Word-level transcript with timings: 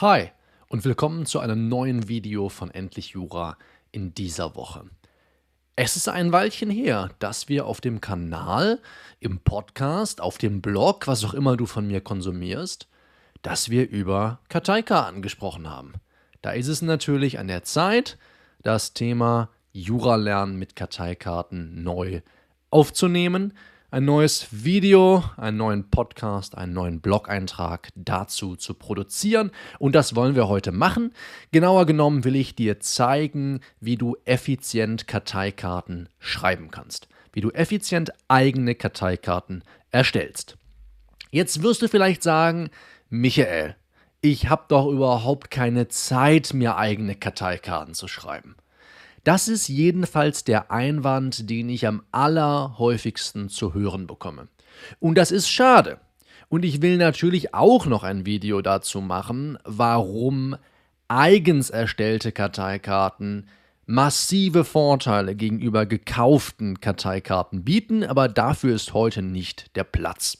Hi 0.00 0.30
und 0.68 0.86
willkommen 0.86 1.26
zu 1.26 1.40
einem 1.40 1.68
neuen 1.68 2.08
Video 2.08 2.48
von 2.48 2.70
Endlich 2.70 3.10
Jura 3.10 3.58
in 3.92 4.14
dieser 4.14 4.56
Woche. 4.56 4.86
Es 5.76 5.94
ist 5.94 6.08
ein 6.08 6.32
Weilchen 6.32 6.70
her, 6.70 7.10
dass 7.18 7.50
wir 7.50 7.66
auf 7.66 7.82
dem 7.82 8.00
Kanal, 8.00 8.80
im 9.18 9.40
Podcast, 9.40 10.22
auf 10.22 10.38
dem 10.38 10.62
Blog, 10.62 11.06
was 11.06 11.22
auch 11.22 11.34
immer 11.34 11.58
du 11.58 11.66
von 11.66 11.86
mir 11.86 12.00
konsumierst, 12.00 12.88
dass 13.42 13.68
wir 13.68 13.90
über 13.90 14.40
Karteikarten 14.48 15.20
gesprochen 15.20 15.68
haben. 15.68 15.92
Da 16.40 16.52
ist 16.52 16.68
es 16.68 16.80
natürlich 16.80 17.38
an 17.38 17.48
der 17.48 17.64
Zeit, 17.64 18.16
das 18.62 18.94
Thema 18.94 19.50
Jura 19.70 20.16
lernen 20.16 20.58
mit 20.58 20.76
Karteikarten 20.76 21.82
neu 21.82 22.22
aufzunehmen 22.70 23.52
ein 23.90 24.04
neues 24.04 24.46
Video, 24.50 25.24
einen 25.36 25.56
neuen 25.56 25.90
Podcast, 25.90 26.56
einen 26.56 26.72
neuen 26.72 27.00
Blog-Eintrag 27.00 27.88
dazu 27.96 28.54
zu 28.54 28.74
produzieren. 28.74 29.50
Und 29.78 29.94
das 29.94 30.14
wollen 30.14 30.36
wir 30.36 30.48
heute 30.48 30.70
machen. 30.70 31.12
Genauer 31.50 31.86
genommen 31.86 32.24
will 32.24 32.36
ich 32.36 32.54
dir 32.54 32.78
zeigen, 32.80 33.60
wie 33.80 33.96
du 33.96 34.16
effizient 34.24 35.08
Karteikarten 35.08 36.08
schreiben 36.20 36.70
kannst. 36.70 37.08
Wie 37.32 37.40
du 37.40 37.50
effizient 37.50 38.12
eigene 38.28 38.74
Karteikarten 38.74 39.64
erstellst. 39.90 40.56
Jetzt 41.30 41.62
wirst 41.62 41.82
du 41.82 41.88
vielleicht 41.88 42.22
sagen, 42.22 42.70
Michael, 43.08 43.74
ich 44.20 44.48
habe 44.48 44.64
doch 44.68 44.86
überhaupt 44.86 45.50
keine 45.50 45.88
Zeit, 45.88 46.54
mir 46.54 46.76
eigene 46.76 47.16
Karteikarten 47.16 47.94
zu 47.94 48.06
schreiben. 48.06 48.54
Das 49.24 49.48
ist 49.48 49.68
jedenfalls 49.68 50.44
der 50.44 50.70
Einwand, 50.70 51.50
den 51.50 51.68
ich 51.68 51.86
am 51.86 52.02
allerhäufigsten 52.10 53.48
zu 53.48 53.74
hören 53.74 54.06
bekomme. 54.06 54.48
Und 54.98 55.16
das 55.16 55.30
ist 55.30 55.48
schade. 55.48 55.98
Und 56.48 56.64
ich 56.64 56.82
will 56.82 56.96
natürlich 56.96 57.54
auch 57.54 57.86
noch 57.86 58.02
ein 58.02 58.26
Video 58.26 58.62
dazu 58.62 59.00
machen, 59.00 59.58
warum 59.64 60.56
eigens 61.06 61.70
erstellte 61.70 62.32
Karteikarten 62.32 63.48
massive 63.86 64.64
Vorteile 64.64 65.34
gegenüber 65.34 65.84
gekauften 65.84 66.80
Karteikarten 66.80 67.64
bieten, 67.64 68.04
aber 68.04 68.28
dafür 68.28 68.74
ist 68.74 68.94
heute 68.94 69.20
nicht 69.20 69.76
der 69.76 69.84
Platz. 69.84 70.38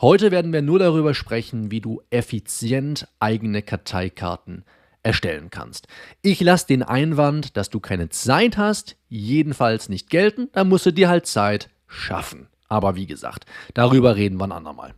Heute 0.00 0.30
werden 0.30 0.52
wir 0.52 0.62
nur 0.62 0.78
darüber 0.78 1.14
sprechen, 1.14 1.70
wie 1.70 1.80
du 1.80 2.02
effizient 2.10 3.08
eigene 3.18 3.62
Karteikarten 3.62 4.64
erstellen 5.02 5.50
kannst. 5.50 5.88
Ich 6.22 6.40
lasse 6.40 6.66
den 6.66 6.82
Einwand, 6.82 7.56
dass 7.56 7.70
du 7.70 7.80
keine 7.80 8.08
Zeit 8.08 8.56
hast, 8.56 8.96
jedenfalls 9.08 9.88
nicht 9.88 10.10
gelten, 10.10 10.48
dann 10.52 10.68
musst 10.68 10.86
du 10.86 10.92
dir 10.92 11.08
halt 11.08 11.26
Zeit 11.26 11.70
schaffen. 11.86 12.48
Aber 12.68 12.96
wie 12.96 13.06
gesagt, 13.06 13.46
darüber 13.74 14.16
reden 14.16 14.38
wir 14.38 14.44
ein 14.44 14.52
andermal. 14.52 14.94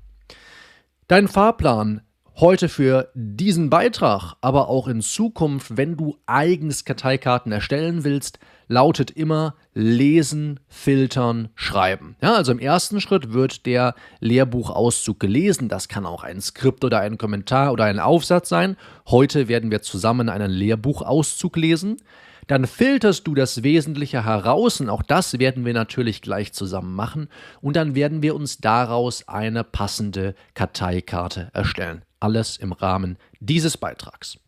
Dein 1.08 1.28
Fahrplan 1.28 2.02
heute 2.36 2.68
für 2.68 3.10
diesen 3.14 3.70
Beitrag, 3.70 4.34
aber 4.40 4.68
auch 4.68 4.88
in 4.88 5.00
Zukunft, 5.00 5.76
wenn 5.76 5.96
du 5.96 6.16
eigens 6.26 6.84
Karteikarten 6.84 7.52
erstellen 7.52 8.04
willst, 8.04 8.38
lautet 8.72 9.10
immer 9.10 9.54
lesen, 9.74 10.58
filtern, 10.66 11.50
schreiben. 11.54 12.16
Ja, 12.22 12.34
also 12.34 12.52
im 12.52 12.58
ersten 12.58 13.00
Schritt 13.00 13.32
wird 13.32 13.66
der 13.66 13.94
Lehrbuchauszug 14.20 15.20
gelesen. 15.20 15.68
Das 15.68 15.88
kann 15.88 16.06
auch 16.06 16.22
ein 16.24 16.40
Skript 16.40 16.82
oder 16.82 17.00
ein 17.00 17.18
Kommentar 17.18 17.72
oder 17.72 17.84
ein 17.84 18.00
Aufsatz 18.00 18.48
sein. 18.48 18.76
Heute 19.06 19.46
werden 19.48 19.70
wir 19.70 19.82
zusammen 19.82 20.30
einen 20.30 20.50
Lehrbuchauszug 20.50 21.56
lesen. 21.56 21.98
Dann 22.46 22.66
filterst 22.66 23.26
du 23.26 23.34
das 23.34 23.62
Wesentliche 23.62 24.24
heraus 24.24 24.80
und 24.80 24.88
auch 24.88 25.02
das 25.02 25.38
werden 25.38 25.64
wir 25.64 25.74
natürlich 25.74 26.22
gleich 26.22 26.52
zusammen 26.52 26.94
machen. 26.94 27.28
Und 27.60 27.76
dann 27.76 27.94
werden 27.94 28.22
wir 28.22 28.34
uns 28.34 28.58
daraus 28.58 29.28
eine 29.28 29.64
passende 29.64 30.34
Karteikarte 30.54 31.50
erstellen. 31.52 32.02
Alles 32.20 32.56
im 32.56 32.72
Rahmen 32.72 33.18
dieses 33.40 33.76
Beitrags. 33.76 34.38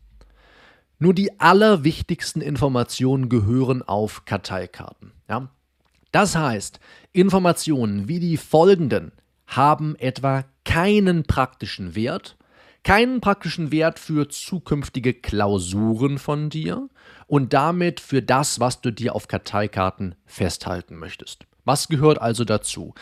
Nur 0.99 1.13
die 1.13 1.39
allerwichtigsten 1.39 2.41
Informationen 2.41 3.29
gehören 3.29 3.81
auf 3.81 4.25
Karteikarten. 4.25 5.11
Ja? 5.29 5.49
Das 6.11 6.35
heißt, 6.35 6.79
Informationen 7.11 8.07
wie 8.07 8.19
die 8.19 8.37
folgenden 8.37 9.11
haben 9.47 9.95
etwa 9.97 10.45
keinen 10.63 11.23
praktischen 11.23 11.95
Wert, 11.95 12.37
keinen 12.83 13.19
praktischen 13.19 13.71
Wert 13.71 13.99
für 13.99 14.29
zukünftige 14.29 15.13
Klausuren 15.13 16.17
von 16.17 16.49
dir 16.49 16.89
und 17.27 17.53
damit 17.53 17.99
für 17.99 18.21
das, 18.21 18.59
was 18.59 18.81
du 18.81 18.91
dir 18.91 19.15
auf 19.15 19.27
Karteikarten 19.27 20.15
festhalten 20.25 20.95
möchtest. 20.95 21.45
Was 21.65 21.87
gehört 21.87 22.21
also 22.21 22.45
dazu? 22.45 22.93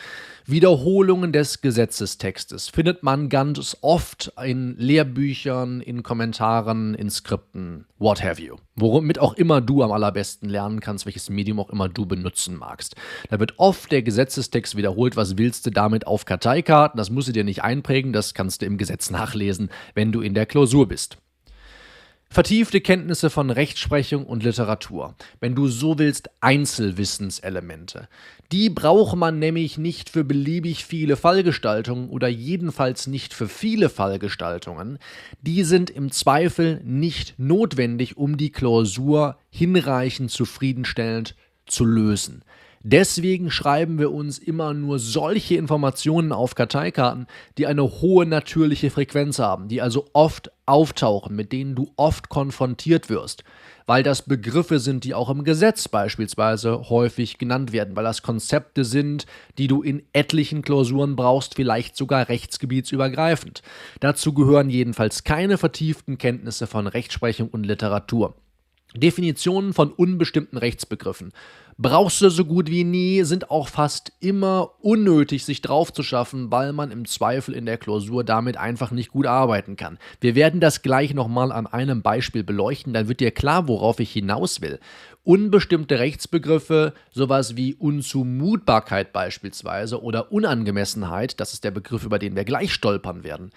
Wiederholungen 0.46 1.32
des 1.32 1.60
Gesetzestextes 1.60 2.70
findet 2.70 3.02
man 3.02 3.28
ganz 3.28 3.76
oft 3.82 4.32
in 4.42 4.74
Lehrbüchern, 4.78 5.82
in 5.82 6.02
Kommentaren, 6.02 6.94
in 6.94 7.10
Skripten, 7.10 7.84
what 7.98 8.22
have 8.22 8.40
you. 8.42 8.56
Womit 8.74 9.18
auch 9.18 9.34
immer 9.34 9.60
du 9.60 9.82
am 9.82 9.92
allerbesten 9.92 10.48
lernen 10.48 10.80
kannst, 10.80 11.04
welches 11.04 11.28
Medium 11.28 11.60
auch 11.60 11.68
immer 11.68 11.90
du 11.90 12.06
benutzen 12.06 12.56
magst. 12.56 12.96
Da 13.28 13.38
wird 13.38 13.58
oft 13.58 13.92
der 13.92 14.02
Gesetzestext 14.02 14.76
wiederholt, 14.76 15.16
was 15.16 15.36
willst 15.36 15.66
du 15.66 15.70
damit 15.70 16.06
auf 16.06 16.24
Karteikarten? 16.24 16.96
Das 16.96 17.10
musst 17.10 17.28
du 17.28 17.32
dir 17.32 17.44
nicht 17.44 17.62
einprägen, 17.62 18.14
das 18.14 18.32
kannst 18.32 18.62
du 18.62 18.66
im 18.66 18.78
Gesetz 18.78 19.10
nachlesen, 19.10 19.70
wenn 19.94 20.10
du 20.10 20.22
in 20.22 20.32
der 20.32 20.46
Klausur 20.46 20.88
bist. 20.88 21.18
Vertiefte 22.34 22.80
Kenntnisse 22.80 23.30
von 23.30 23.48
Rechtsprechung 23.48 24.26
und 24.26 24.42
Literatur. 24.42 25.14
Wenn 25.38 25.54
du 25.54 25.68
so 25.68 26.00
willst, 26.00 26.30
Einzelwissenselemente. 26.40 28.08
Die 28.50 28.70
braucht 28.70 29.16
man 29.16 29.38
nämlich 29.38 29.78
nicht 29.78 30.10
für 30.10 30.24
beliebig 30.24 30.84
viele 30.84 31.16
Fallgestaltungen 31.16 32.08
oder 32.08 32.26
jedenfalls 32.26 33.06
nicht 33.06 33.34
für 33.34 33.46
viele 33.46 33.88
Fallgestaltungen. 33.88 34.98
Die 35.42 35.62
sind 35.62 35.90
im 35.90 36.10
Zweifel 36.10 36.80
nicht 36.82 37.38
notwendig, 37.38 38.16
um 38.16 38.36
die 38.36 38.50
Klausur 38.50 39.38
hinreichend 39.50 40.32
zufriedenstellend 40.32 41.36
zu 41.66 41.84
lösen. 41.84 42.42
Deswegen 42.86 43.50
schreiben 43.50 43.98
wir 43.98 44.12
uns 44.12 44.38
immer 44.38 44.74
nur 44.74 44.98
solche 44.98 45.56
Informationen 45.56 46.32
auf 46.32 46.54
Karteikarten, 46.54 47.26
die 47.56 47.66
eine 47.66 47.82
hohe 47.82 48.26
natürliche 48.26 48.90
Frequenz 48.90 49.38
haben, 49.38 49.68
die 49.68 49.80
also 49.80 50.04
oft 50.12 50.52
auftauchen, 50.66 51.34
mit 51.34 51.50
denen 51.50 51.74
du 51.74 51.90
oft 51.96 52.28
konfrontiert 52.28 53.08
wirst, 53.08 53.42
weil 53.86 54.02
das 54.02 54.20
Begriffe 54.20 54.80
sind, 54.80 55.04
die 55.04 55.14
auch 55.14 55.30
im 55.30 55.44
Gesetz 55.44 55.88
beispielsweise 55.88 56.90
häufig 56.90 57.38
genannt 57.38 57.72
werden, 57.72 57.96
weil 57.96 58.04
das 58.04 58.20
Konzepte 58.20 58.84
sind, 58.84 59.24
die 59.56 59.66
du 59.66 59.80
in 59.80 60.02
etlichen 60.12 60.60
Klausuren 60.60 61.16
brauchst, 61.16 61.54
vielleicht 61.54 61.96
sogar 61.96 62.28
rechtsgebietsübergreifend. 62.28 63.62
Dazu 64.00 64.34
gehören 64.34 64.68
jedenfalls 64.68 65.24
keine 65.24 65.56
vertieften 65.56 66.18
Kenntnisse 66.18 66.66
von 66.66 66.86
Rechtsprechung 66.86 67.48
und 67.48 67.64
Literatur. 67.64 68.34
Definitionen 68.94 69.72
von 69.72 69.92
unbestimmten 69.92 70.56
Rechtsbegriffen 70.56 71.32
brauchst 71.76 72.20
du 72.20 72.30
so 72.30 72.44
gut 72.44 72.70
wie 72.70 72.84
nie, 72.84 73.24
sind 73.24 73.50
auch 73.50 73.68
fast 73.68 74.12
immer 74.20 74.70
unnötig, 74.80 75.44
sich 75.44 75.60
drauf 75.60 75.92
zu 75.92 76.02
schaffen, 76.02 76.50
weil 76.50 76.72
man 76.72 76.90
im 76.90 77.04
Zweifel 77.04 77.54
in 77.54 77.66
der 77.66 77.78
Klausur 77.78 78.24
damit 78.24 78.56
einfach 78.56 78.90
nicht 78.90 79.10
gut 79.10 79.26
arbeiten 79.26 79.76
kann. 79.76 79.98
Wir 80.20 80.34
werden 80.34 80.60
das 80.60 80.82
gleich 80.82 81.14
nochmal 81.14 81.50
an 81.52 81.66
einem 81.66 82.02
Beispiel 82.02 82.44
beleuchten, 82.44 82.92
dann 82.92 83.08
wird 83.08 83.20
dir 83.20 83.32
klar, 83.32 83.68
worauf 83.68 83.98
ich 84.00 84.12
hinaus 84.12 84.60
will. 84.60 84.78
Unbestimmte 85.24 85.98
Rechtsbegriffe, 85.98 86.92
sowas 87.10 87.56
wie 87.56 87.74
Unzumutbarkeit 87.74 89.12
beispielsweise 89.12 90.02
oder 90.02 90.30
Unangemessenheit, 90.30 91.40
das 91.40 91.54
ist 91.54 91.64
der 91.64 91.70
Begriff, 91.70 92.04
über 92.04 92.18
den 92.18 92.36
wir 92.36 92.44
gleich 92.44 92.72
stolpern 92.72 93.24
werden. 93.24 93.50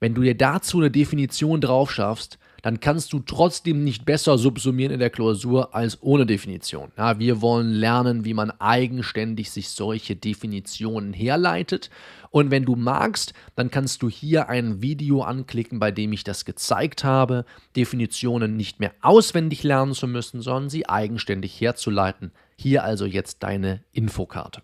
Wenn 0.00 0.14
du 0.14 0.22
dir 0.22 0.36
dazu 0.36 0.78
eine 0.78 0.90
Definition 0.90 1.60
drauf 1.60 1.90
schaffst, 1.90 2.38
dann 2.66 2.80
kannst 2.80 3.12
du 3.12 3.20
trotzdem 3.20 3.84
nicht 3.84 4.04
besser 4.04 4.38
subsumieren 4.38 4.90
in 4.90 4.98
der 4.98 5.10
Klausur 5.10 5.72
als 5.72 6.02
ohne 6.02 6.26
Definition. 6.26 6.90
Ja, 6.98 7.20
wir 7.20 7.40
wollen 7.40 7.70
lernen, 7.70 8.24
wie 8.24 8.34
man 8.34 8.50
eigenständig 8.50 9.52
sich 9.52 9.68
solche 9.68 10.16
Definitionen 10.16 11.12
herleitet. 11.12 11.90
Und 12.30 12.50
wenn 12.50 12.64
du 12.64 12.74
magst, 12.74 13.34
dann 13.54 13.70
kannst 13.70 14.02
du 14.02 14.10
hier 14.10 14.48
ein 14.48 14.82
Video 14.82 15.22
anklicken, 15.22 15.78
bei 15.78 15.92
dem 15.92 16.12
ich 16.12 16.24
das 16.24 16.44
gezeigt 16.44 17.04
habe, 17.04 17.44
Definitionen 17.76 18.56
nicht 18.56 18.80
mehr 18.80 18.94
auswendig 19.00 19.62
lernen 19.62 19.94
zu 19.94 20.08
müssen, 20.08 20.40
sondern 20.40 20.68
sie 20.68 20.88
eigenständig 20.88 21.60
herzuleiten. 21.60 22.32
Hier 22.56 22.82
also 22.82 23.06
jetzt 23.06 23.44
deine 23.44 23.84
Infokarte. 23.92 24.60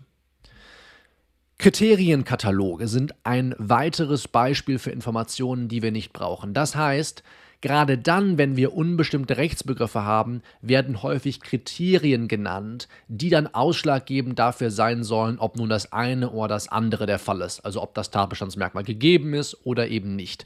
Kriterienkataloge 1.57 2.89
sind 2.89 3.15
ein 3.23 3.55
weiteres 3.57 4.27
Beispiel 4.27 4.77
für 4.77 4.91
Informationen, 4.91 5.69
die 5.69 5.81
wir 5.81 5.93
nicht 5.93 6.11
brauchen. 6.11 6.53
Das 6.53 6.75
heißt, 6.75 7.23
Gerade 7.63 7.97
dann, 7.97 8.37
wenn 8.37 8.57
wir 8.57 8.75
unbestimmte 8.75 9.37
Rechtsbegriffe 9.37 10.03
haben, 10.03 10.41
werden 10.61 11.01
häufig 11.01 11.39
Kriterien 11.39 12.27
genannt, 12.27 12.89
die 13.07 13.29
dann 13.29 13.47
ausschlaggebend 13.47 14.37
dafür 14.37 14.69
sein 14.69 15.05
sollen, 15.05 15.39
ob 15.39 15.55
nun 15.55 15.69
das 15.69 15.93
eine 15.93 16.31
oder 16.31 16.49
das 16.49 16.67
andere 16.67 17.05
der 17.05 17.19
Fall 17.19 17.39
ist. 17.39 17.61
Also 17.61 17.81
ob 17.81 17.93
das 17.93 18.11
Tatbestandsmerkmal 18.11 18.83
gegeben 18.83 19.33
ist 19.33 19.65
oder 19.65 19.87
eben 19.87 20.17
nicht. 20.17 20.45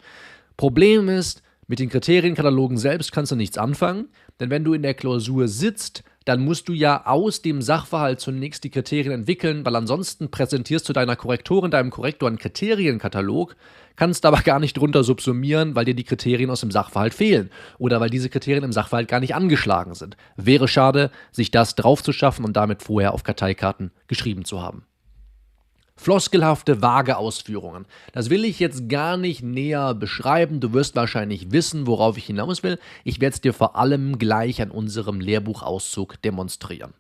Problem 0.57 1.09
ist, 1.09 1.41
Mit 1.69 1.79
den 1.79 1.89
Kriterienkatalogen 1.89 2.77
selbst 2.77 3.11
kannst 3.11 3.33
du 3.33 3.35
nichts 3.35 3.57
anfangen, 3.57 4.07
denn 4.39 4.49
wenn 4.49 4.63
du 4.63 4.73
in 4.73 4.83
der 4.83 4.93
Klausur 4.93 5.49
sitzt, 5.49 6.01
dann 6.23 6.39
musst 6.43 6.69
du 6.69 6.73
ja 6.73 7.05
aus 7.05 7.41
dem 7.41 7.61
Sachverhalt 7.61 8.21
zunächst 8.21 8.63
die 8.63 8.69
Kriterien 8.69 9.11
entwickeln, 9.11 9.65
weil 9.65 9.75
ansonsten 9.75 10.31
präsentierst 10.31 10.87
du 10.87 10.93
deiner 10.93 11.17
Korrektorin, 11.17 11.69
deinem 11.69 11.89
Korrektor 11.89 12.29
einen 12.29 12.37
Kriterienkatalog, 12.37 13.57
kannst 13.97 14.25
aber 14.25 14.41
gar 14.41 14.59
nicht 14.59 14.77
drunter 14.77 15.03
subsumieren, 15.03 15.75
weil 15.75 15.83
dir 15.83 15.95
die 15.95 16.05
Kriterien 16.05 16.49
aus 16.49 16.61
dem 16.61 16.71
Sachverhalt 16.71 17.13
fehlen 17.13 17.49
oder 17.77 17.99
weil 17.99 18.09
diese 18.09 18.29
Kriterien 18.29 18.63
im 18.63 18.71
Sachverhalt 18.71 19.09
gar 19.09 19.19
nicht 19.19 19.35
angeschlagen 19.35 19.94
sind. 19.94 20.15
Wäre 20.38 20.69
schade, 20.69 21.11
sich 21.31 21.51
das 21.51 21.75
drauf 21.75 22.01
zu 22.01 22.13
schaffen 22.13 22.45
und 22.45 22.55
damit 22.55 22.81
vorher 22.81 23.13
auf 23.13 23.23
Karteikarten 23.23 23.91
geschrieben 24.07 24.45
zu 24.45 24.61
haben. 24.61 24.85
Floskelhafte, 25.97 26.83
vage 26.83 27.17
Ausführungen. 27.17 27.85
Das 28.13 28.29
will 28.29 28.45
ich 28.45 28.59
jetzt 28.59 28.88
gar 28.88 29.17
nicht 29.17 29.41
näher 29.41 29.95
beschreiben. 29.95 30.59
Du 30.59 30.71
wirst 30.71 30.95
wahrscheinlich 30.95 31.51
wissen, 31.51 31.88
worauf 31.88 32.17
ich 32.17 32.25
hinaus 32.25 32.61
will. 32.61 32.77
Ich 33.03 33.19
werde 33.19 33.33
es 33.33 33.41
dir 33.41 33.53
vor 33.53 33.75
allem 33.75 34.19
gleich 34.19 34.61
an 34.61 34.69
unserem 34.69 35.19
Lehrbuchauszug 35.19 36.21
demonstrieren. 36.21 36.93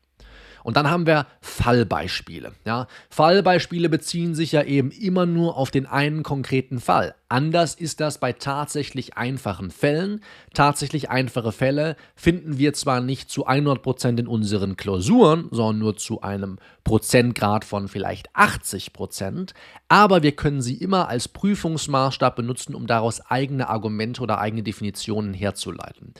Und 0.67 0.75
dann 0.75 0.91
haben 0.91 1.07
wir 1.07 1.27
Fallbeispiele. 1.39 2.51
Ja? 2.65 2.87
Fallbeispiele 3.09 3.87
beziehen 3.87 4.35
sich 4.35 4.51
ja 4.51 4.63
eben 4.63 4.91
immer 4.91 5.25
nur 5.25 5.55
auf 5.55 5.71
den 5.71 5.85
einen 5.85 6.23
konkreten 6.23 6.81
Fall. 6.81 7.15
Anders 7.29 7.73
ist 7.73 8.01
das 8.01 8.17
bei 8.17 8.33
tatsächlich 8.33 9.15
einfachen 9.15 9.71
Fällen. 9.71 10.19
Tatsächlich 10.53 11.09
einfache 11.09 11.53
Fälle 11.53 11.95
finden 12.17 12.57
wir 12.57 12.73
zwar 12.73 12.99
nicht 12.99 13.29
zu 13.29 13.47
100% 13.47 14.19
in 14.19 14.27
unseren 14.27 14.75
Klausuren, 14.75 15.47
sondern 15.51 15.79
nur 15.79 15.95
zu 15.95 16.19
einem 16.19 16.57
Prozentgrad 16.83 17.63
von 17.63 17.87
vielleicht 17.87 18.35
80%, 18.35 19.53
aber 19.87 20.21
wir 20.21 20.33
können 20.33 20.61
sie 20.61 20.75
immer 20.75 21.07
als 21.07 21.29
Prüfungsmaßstab 21.29 22.35
benutzen, 22.35 22.75
um 22.75 22.87
daraus 22.87 23.21
eigene 23.21 23.69
Argumente 23.69 24.21
oder 24.21 24.39
eigene 24.39 24.63
Definitionen 24.63 25.33
herzuleiten. 25.33 26.13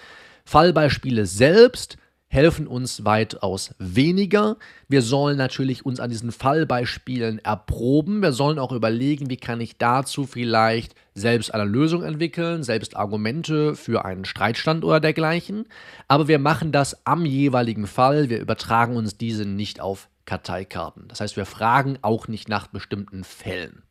Fallbeispiele 0.45 1.25
selbst 1.25 1.97
helfen 2.27 2.67
uns 2.67 3.05
weitaus 3.05 3.73
weniger. 3.79 4.57
Wir 4.87 5.01
sollen 5.01 5.37
natürlich 5.37 5.85
uns 5.85 5.99
an 5.99 6.09
diesen 6.09 6.31
Fallbeispielen 6.31 7.39
erproben. 7.39 8.21
Wir 8.21 8.33
sollen 8.33 8.59
auch 8.59 8.71
überlegen, 8.71 9.29
wie 9.29 9.37
kann 9.37 9.61
ich 9.61 9.77
dazu 9.77 10.25
vielleicht 10.25 10.93
selbst 11.15 11.53
eine 11.53 11.63
Lösung 11.63 12.03
entwickeln, 12.03 12.63
selbst 12.63 12.95
Argumente 12.95 13.75
für 13.75 14.05
einen 14.05 14.25
Streitstand 14.25 14.83
oder 14.83 14.99
dergleichen. 14.99 15.65
Aber 16.07 16.27
wir 16.27 16.39
machen 16.39 16.71
das 16.71 17.05
am 17.05 17.25
jeweiligen 17.25 17.87
Fall. 17.87 18.29
Wir 18.29 18.39
übertragen 18.39 18.97
uns 18.97 19.17
diese 19.17 19.45
nicht 19.45 19.79
auf 19.79 20.09
Karteikarten. 20.25 21.07
Das 21.07 21.21
heißt, 21.21 21.37
wir 21.37 21.45
fragen 21.45 21.97
auch 22.01 22.27
nicht 22.27 22.49
nach 22.49 22.67
bestimmten 22.67 23.23
Fällen. 23.23 23.83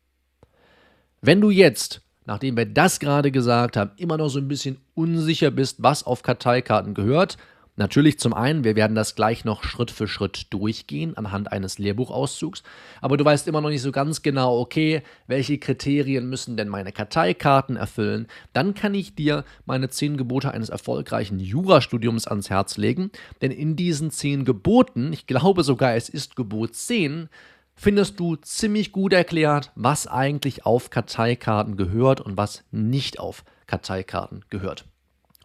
Wenn 1.21 1.41
du 1.41 1.49
jetzt 1.49 2.01
nachdem 2.27 2.57
wir 2.57 2.65
das 2.65 2.99
gerade 2.99 3.31
gesagt 3.31 3.77
haben, 3.77 3.91
immer 3.95 4.17
noch 4.17 4.27
so 4.27 4.37
ein 4.37 4.49
bisschen 4.49 4.77
unsicher 4.93 5.49
bist, 5.49 5.81
was 5.81 6.05
auf 6.05 6.21
Karteikarten 6.21 6.93
gehört, 6.93 7.37
Natürlich 7.79 8.17
zum 8.17 8.33
einen, 8.33 8.63
wir 8.63 8.75
werden 8.75 8.95
das 8.95 9.13
gleich 9.13 9.45
noch 9.45 9.63
Schritt 9.63 9.91
für 9.91 10.07
Schritt 10.07 10.47
durchgehen 10.51 11.15
anhand 11.15 11.51
eines 11.51 11.77
Lehrbuchauszugs, 11.77 12.63
aber 13.01 13.17
du 13.17 13.23
weißt 13.23 13.47
immer 13.47 13.61
noch 13.61 13.69
nicht 13.69 13.83
so 13.83 13.91
ganz 13.91 14.23
genau, 14.23 14.59
okay, 14.59 15.03
welche 15.27 15.59
Kriterien 15.59 16.27
müssen 16.27 16.57
denn 16.57 16.69
meine 16.69 16.91
Karteikarten 16.91 17.75
erfüllen, 17.75 18.25
dann 18.51 18.73
kann 18.73 18.95
ich 18.95 19.13
dir 19.13 19.45
meine 19.67 19.89
zehn 19.89 20.17
Gebote 20.17 20.51
eines 20.51 20.69
erfolgreichen 20.69 21.39
Jurastudiums 21.39 22.27
ans 22.27 22.49
Herz 22.49 22.77
legen, 22.77 23.11
denn 23.43 23.51
in 23.51 23.75
diesen 23.75 24.09
zehn 24.09 24.43
Geboten, 24.43 25.13
ich 25.13 25.27
glaube 25.27 25.63
sogar 25.63 25.93
es 25.93 26.09
ist 26.09 26.35
Gebot 26.35 26.73
10, 26.73 27.29
findest 27.75 28.19
du 28.19 28.37
ziemlich 28.37 28.91
gut 28.91 29.13
erklärt, 29.13 29.71
was 29.75 30.07
eigentlich 30.07 30.65
auf 30.65 30.89
Karteikarten 30.89 31.77
gehört 31.77 32.21
und 32.21 32.37
was 32.37 32.63
nicht 32.71 33.19
auf 33.19 33.43
Karteikarten 33.67 34.45
gehört. 34.49 34.85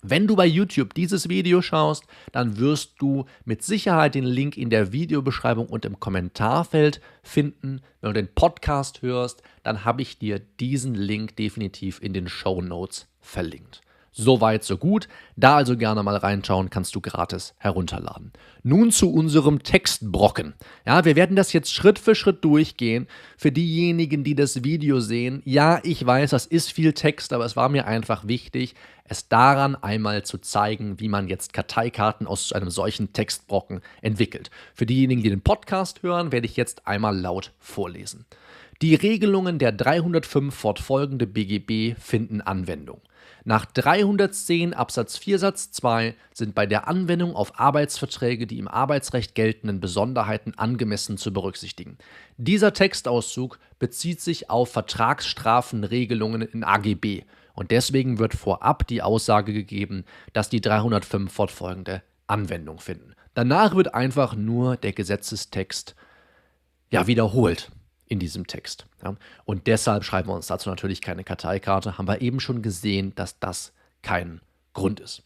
Wenn 0.04 0.26
du 0.26 0.34
bei 0.34 0.46
YouTube 0.46 0.94
dieses 0.94 1.28
Video 1.28 1.62
schaust, 1.62 2.02
dann 2.32 2.58
wirst 2.58 2.94
du 2.99 3.25
mit 3.44 3.62
Sicherheit 3.62 4.16
den 4.16 4.25
Link 4.25 4.56
in 4.56 4.69
der 4.69 4.90
Videobeschreibung 4.90 5.69
und 5.69 5.84
im 5.84 6.00
Kommentarfeld 6.00 7.00
finden. 7.22 7.82
Wenn 8.00 8.08
du 8.12 8.20
den 8.20 8.34
Podcast 8.34 9.02
hörst, 9.02 9.44
dann 9.62 9.84
habe 9.84 10.02
ich 10.02 10.19
dir 10.19 10.40
diesen 10.40 10.96
Link 10.96 11.37
definitiv 11.37 12.02
in 12.02 12.12
den 12.12 12.28
Show 12.28 12.60
Notes 12.60 13.06
verlinkt. 13.20 13.81
Soweit, 14.14 14.62
so 14.62 14.76
gut. 14.76 15.08
Da 15.36 15.56
also 15.56 15.74
gerne 15.74 16.02
mal 16.02 16.16
reinschauen, 16.16 16.68
kannst 16.68 16.94
du 16.94 17.00
gratis 17.00 17.54
herunterladen. 17.56 18.32
Nun 18.62 18.90
zu 18.90 19.10
unserem 19.10 19.62
Textbrocken. 19.62 20.52
Ja, 20.86 21.06
wir 21.06 21.16
werden 21.16 21.34
das 21.34 21.54
jetzt 21.54 21.72
Schritt 21.72 21.98
für 21.98 22.14
Schritt 22.14 22.44
durchgehen. 22.44 23.06
Für 23.38 23.50
diejenigen, 23.50 24.22
die 24.22 24.34
das 24.34 24.64
Video 24.64 25.00
sehen, 25.00 25.40
ja, 25.46 25.80
ich 25.82 26.04
weiß, 26.04 26.30
das 26.30 26.44
ist 26.44 26.72
viel 26.72 26.92
Text, 26.92 27.32
aber 27.32 27.46
es 27.46 27.56
war 27.56 27.70
mir 27.70 27.86
einfach 27.86 28.28
wichtig, 28.28 28.74
es 29.04 29.28
daran 29.28 29.76
einmal 29.76 30.24
zu 30.24 30.38
zeigen, 30.38 31.00
wie 31.00 31.08
man 31.08 31.28
jetzt 31.28 31.54
Karteikarten 31.54 32.26
aus 32.26 32.52
einem 32.52 32.70
solchen 32.70 33.14
Textbrocken 33.14 33.80
entwickelt. 34.02 34.50
Für 34.74 34.84
diejenigen, 34.84 35.22
die 35.22 35.30
den 35.30 35.42
Podcast 35.42 36.02
hören, 36.02 36.32
werde 36.32 36.46
ich 36.46 36.56
jetzt 36.56 36.86
einmal 36.86 37.18
laut 37.18 37.52
vorlesen. 37.58 38.26
Die 38.82 38.96
Regelungen 38.96 39.61
der 39.61 39.70
305 39.70 40.52
fortfolgende 40.52 41.29
BGB 41.29 41.96
finden 42.00 42.40
Anwendung. 42.40 43.00
Nach 43.44 43.64
310 43.64 44.75
Absatz 44.75 45.17
4 45.19 45.38
Satz 45.38 45.70
2 45.70 46.17
sind 46.34 46.56
bei 46.56 46.67
der 46.67 46.88
Anwendung 46.88 47.37
auf 47.37 47.61
Arbeitsverträge 47.61 48.49
die 48.49 48.58
im 48.58 48.67
Arbeitsrecht 48.67 49.37
geltenden 49.37 49.79
Besonderheiten 49.79 50.55
angemessen 50.58 51.17
zu 51.17 51.32
berücksichtigen. 51.32 51.96
Dieser 52.38 52.73
Textauszug 52.73 53.61
bezieht 53.79 54.20
sich 54.20 54.50
auf 54.50 54.73
Vertragsstrafenregelungen 54.73 56.43
in 56.43 56.64
AGB 56.64 57.23
und 57.55 57.70
deswegen 57.70 58.19
wird 58.19 58.34
vorab 58.34 58.84
die 58.88 59.00
Aussage 59.00 59.52
gegeben, 59.52 60.05
dass 60.32 60.49
die 60.49 60.61
305 60.61 61.32
fortfolgende 61.32 62.02
Anwendung 62.26 62.81
finden. 62.81 63.14
Danach 63.34 63.76
wird 63.76 63.94
einfach 63.94 64.34
nur 64.34 64.76
der 64.76 64.93
Gesetzestext 64.93 65.94
ja 66.90 67.06
wiederholt 67.06 67.70
in 68.12 68.18
diesem 68.18 68.46
Text. 68.46 68.86
Ja. 69.02 69.16
Und 69.46 69.66
deshalb 69.66 70.04
schreiben 70.04 70.28
wir 70.28 70.34
uns 70.34 70.46
dazu 70.46 70.68
natürlich 70.68 71.00
keine 71.00 71.24
Karteikarte, 71.24 71.96
haben 71.96 72.06
wir 72.06 72.20
eben 72.20 72.40
schon 72.40 72.60
gesehen, 72.60 73.14
dass 73.14 73.38
das 73.38 73.72
kein 74.02 74.42
Grund 74.74 75.00
ist. 75.00 75.22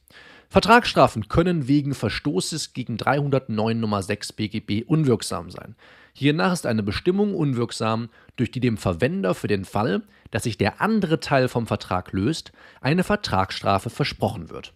Vertragsstrafen 0.48 1.28
können 1.28 1.66
wegen 1.66 1.94
Verstoßes 1.94 2.72
gegen 2.72 2.96
309 2.96 3.80
Nummer 3.80 4.04
6 4.04 4.34
BGB 4.34 4.84
unwirksam 4.86 5.50
sein. 5.50 5.74
Hiernach 6.12 6.52
ist 6.52 6.64
eine 6.64 6.84
Bestimmung 6.84 7.34
unwirksam, 7.34 8.08
durch 8.36 8.52
die 8.52 8.60
dem 8.60 8.76
Verwender 8.76 9.34
für 9.34 9.48
den 9.48 9.64
Fall, 9.64 10.02
dass 10.30 10.44
sich 10.44 10.56
der 10.56 10.80
andere 10.80 11.18
Teil 11.18 11.48
vom 11.48 11.66
Vertrag 11.66 12.12
löst, 12.12 12.52
eine 12.80 13.02
Vertragsstrafe 13.02 13.90
versprochen 13.90 14.48
wird. 14.48 14.72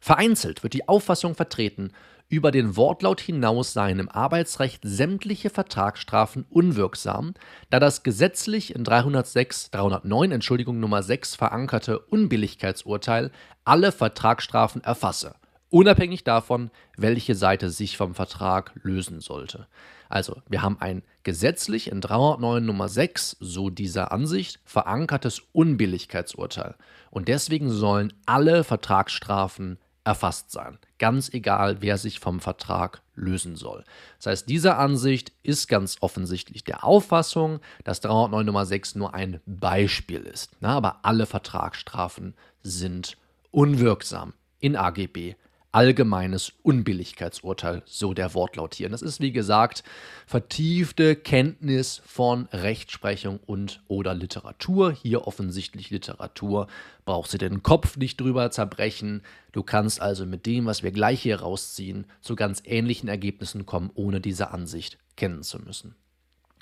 Vereinzelt 0.00 0.62
wird 0.62 0.74
die 0.74 0.88
Auffassung 0.88 1.34
vertreten, 1.34 1.92
über 2.30 2.50
den 2.50 2.76
Wortlaut 2.76 3.22
hinaus 3.22 3.72
seien 3.72 3.98
im 3.98 4.10
Arbeitsrecht 4.10 4.82
sämtliche 4.84 5.48
Vertragsstrafen 5.48 6.44
unwirksam, 6.50 7.32
da 7.70 7.80
das 7.80 8.02
gesetzlich 8.02 8.74
in 8.74 8.84
306, 8.84 9.70
309 9.70 10.32
Entschuldigung 10.32 10.78
Nummer 10.78 11.02
6 11.02 11.36
verankerte 11.36 11.98
Unbilligkeitsurteil 11.98 13.30
alle 13.64 13.92
Vertragsstrafen 13.92 14.84
erfasse, 14.84 15.36
unabhängig 15.70 16.22
davon, 16.22 16.70
welche 16.98 17.34
Seite 17.34 17.70
sich 17.70 17.96
vom 17.96 18.14
Vertrag 18.14 18.72
lösen 18.82 19.20
sollte. 19.20 19.66
Also, 20.10 20.42
wir 20.48 20.62
haben 20.62 20.78
ein 20.80 21.02
gesetzlich 21.22 21.90
in 21.90 22.00
309 22.02 22.64
Nummer 22.64 22.88
6, 22.88 23.36
so 23.40 23.70
dieser 23.70 24.12
Ansicht, 24.12 24.60
verankertes 24.64 25.42
Unbilligkeitsurteil. 25.52 26.76
Und 27.10 27.28
deswegen 27.28 27.70
sollen 27.70 28.12
alle 28.26 28.64
Vertragsstrafen 28.64 29.78
erfasst 30.04 30.50
sein. 30.50 30.78
Ganz 30.98 31.28
egal, 31.32 31.82
wer 31.82 31.98
sich 31.98 32.20
vom 32.20 32.40
Vertrag 32.40 33.02
lösen 33.14 33.56
soll. 33.56 33.84
Das 34.18 34.26
heißt, 34.26 34.48
diese 34.48 34.76
Ansicht 34.76 35.32
ist 35.42 35.68
ganz 35.68 35.96
offensichtlich 36.00 36.64
der 36.64 36.84
Auffassung, 36.84 37.60
dass 37.84 38.00
309 38.00 38.46
Nummer 38.46 38.64
6 38.64 38.94
nur 38.94 39.14
ein 39.14 39.40
Beispiel 39.46 40.20
ist. 40.20 40.52
Na, 40.60 40.76
aber 40.76 41.00
alle 41.02 41.26
Vertragsstrafen 41.26 42.34
sind 42.62 43.16
unwirksam 43.50 44.34
in 44.60 44.76
AGB 44.76 45.34
allgemeines 45.72 46.52
Unbilligkeitsurteil, 46.62 47.82
so 47.84 48.14
der 48.14 48.34
Wortlaut 48.34 48.74
hier. 48.74 48.86
Und 48.86 48.92
das 48.92 49.02
ist, 49.02 49.20
wie 49.20 49.32
gesagt, 49.32 49.84
vertiefte 50.26 51.14
Kenntnis 51.14 52.00
von 52.06 52.46
Rechtsprechung 52.52 53.38
und 53.46 53.82
oder 53.86 54.14
Literatur. 54.14 54.92
Hier 54.92 55.26
offensichtlich 55.26 55.90
Literatur. 55.90 56.68
Brauchst 57.04 57.34
du 57.34 57.38
den 57.38 57.62
Kopf 57.62 57.96
nicht 57.96 58.20
drüber 58.20 58.50
zerbrechen. 58.50 59.22
Du 59.52 59.62
kannst 59.62 60.00
also 60.00 60.24
mit 60.24 60.46
dem, 60.46 60.66
was 60.66 60.82
wir 60.82 60.90
gleich 60.90 61.22
hier 61.22 61.40
rausziehen, 61.40 62.06
zu 62.22 62.34
ganz 62.34 62.62
ähnlichen 62.64 63.08
Ergebnissen 63.08 63.66
kommen, 63.66 63.90
ohne 63.94 64.20
diese 64.20 64.50
Ansicht 64.50 64.98
kennen 65.16 65.42
zu 65.42 65.58
müssen. 65.58 65.94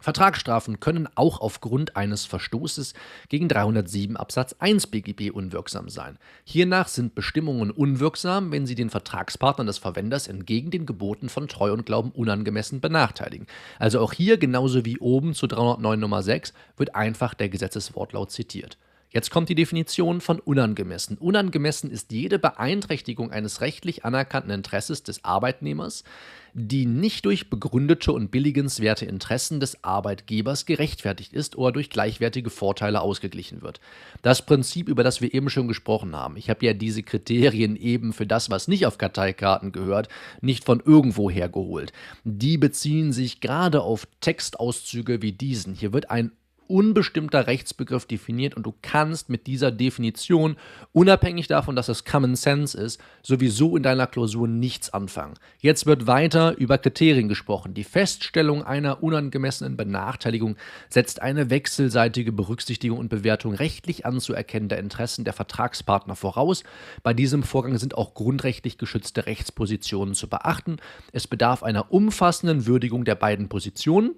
Vertragsstrafen 0.06 0.78
können 0.78 1.08
auch 1.16 1.40
aufgrund 1.40 1.96
eines 1.96 2.26
Verstoßes 2.26 2.94
gegen 3.28 3.48
307 3.48 4.16
Absatz 4.16 4.54
1 4.60 4.86
BGB 4.86 5.32
unwirksam 5.32 5.88
sein. 5.88 6.16
Hiernach 6.44 6.86
sind 6.86 7.16
Bestimmungen 7.16 7.72
unwirksam, 7.72 8.52
wenn 8.52 8.66
sie 8.66 8.76
den 8.76 8.88
Vertragspartner 8.88 9.64
des 9.64 9.78
Verwenders 9.78 10.28
entgegen 10.28 10.70
den 10.70 10.86
Geboten 10.86 11.28
von 11.28 11.48
Treu 11.48 11.72
und 11.72 11.86
Glauben 11.86 12.12
unangemessen 12.12 12.80
benachteiligen. 12.80 13.48
Also 13.80 13.98
auch 13.98 14.12
hier, 14.12 14.38
genauso 14.38 14.84
wie 14.84 15.00
oben 15.00 15.34
zu 15.34 15.48
309 15.48 15.98
Nummer 15.98 16.22
6, 16.22 16.52
wird 16.76 16.94
einfach 16.94 17.34
der 17.34 17.48
Gesetzeswortlaut 17.48 18.30
zitiert. 18.30 18.78
Jetzt 19.16 19.30
kommt 19.30 19.48
die 19.48 19.54
Definition 19.54 20.20
von 20.20 20.40
unangemessen. 20.40 21.16
Unangemessen 21.16 21.90
ist 21.90 22.12
jede 22.12 22.38
Beeinträchtigung 22.38 23.30
eines 23.30 23.62
rechtlich 23.62 24.04
anerkannten 24.04 24.50
Interesses 24.50 25.04
des 25.04 25.24
Arbeitnehmers, 25.24 26.04
die 26.52 26.84
nicht 26.84 27.24
durch 27.24 27.48
begründete 27.48 28.12
und 28.12 28.30
billigenswerte 28.30 29.06
Interessen 29.06 29.58
des 29.58 29.82
Arbeitgebers 29.82 30.66
gerechtfertigt 30.66 31.32
ist 31.32 31.56
oder 31.56 31.72
durch 31.72 31.88
gleichwertige 31.88 32.50
Vorteile 32.50 33.00
ausgeglichen 33.00 33.62
wird. 33.62 33.80
Das 34.20 34.44
Prinzip, 34.44 34.86
über 34.86 35.02
das 35.02 35.22
wir 35.22 35.32
eben 35.32 35.48
schon 35.48 35.66
gesprochen 35.66 36.14
haben. 36.14 36.36
Ich 36.36 36.50
habe 36.50 36.66
ja 36.66 36.74
diese 36.74 37.02
Kriterien 37.02 37.74
eben 37.74 38.12
für 38.12 38.26
das, 38.26 38.50
was 38.50 38.68
nicht 38.68 38.84
auf 38.84 38.98
Karteikarten 38.98 39.72
gehört, 39.72 40.10
nicht 40.42 40.62
von 40.62 40.82
irgendwo 40.84 41.30
hergeholt. 41.30 41.94
Die 42.24 42.58
beziehen 42.58 43.14
sich 43.14 43.40
gerade 43.40 43.80
auf 43.80 44.06
Textauszüge 44.20 45.22
wie 45.22 45.32
diesen. 45.32 45.72
Hier 45.72 45.94
wird 45.94 46.10
ein 46.10 46.32
unbestimmter 46.68 47.46
Rechtsbegriff 47.46 48.06
definiert 48.06 48.56
und 48.56 48.64
du 48.64 48.74
kannst 48.82 49.28
mit 49.28 49.46
dieser 49.46 49.70
Definition, 49.70 50.56
unabhängig 50.92 51.46
davon, 51.46 51.76
dass 51.76 51.88
es 51.88 52.04
Common 52.04 52.36
Sense 52.36 52.78
ist, 52.78 53.00
sowieso 53.22 53.76
in 53.76 53.82
deiner 53.82 54.06
Klausur 54.06 54.48
nichts 54.48 54.92
anfangen. 54.92 55.34
Jetzt 55.60 55.86
wird 55.86 56.06
weiter 56.06 56.56
über 56.58 56.78
Kriterien 56.78 57.28
gesprochen. 57.28 57.74
Die 57.74 57.84
Feststellung 57.84 58.62
einer 58.62 59.02
unangemessenen 59.02 59.76
Benachteiligung 59.76 60.56
setzt 60.88 61.22
eine 61.22 61.50
wechselseitige 61.50 62.32
Berücksichtigung 62.32 62.98
und 62.98 63.08
Bewertung 63.08 63.54
rechtlich 63.54 64.04
anzuerkennender 64.04 64.78
Interessen 64.78 65.24
der 65.24 65.32
Vertragspartner 65.32 66.16
voraus. 66.16 66.64
Bei 67.02 67.14
diesem 67.14 67.42
Vorgang 67.42 67.78
sind 67.78 67.96
auch 67.96 68.14
grundrechtlich 68.14 68.78
geschützte 68.78 69.26
Rechtspositionen 69.26 70.14
zu 70.14 70.28
beachten. 70.28 70.76
Es 71.12 71.26
bedarf 71.26 71.62
einer 71.62 71.92
umfassenden 71.92 72.66
Würdigung 72.66 73.04
der 73.04 73.14
beiden 73.14 73.48
Positionen 73.48 74.16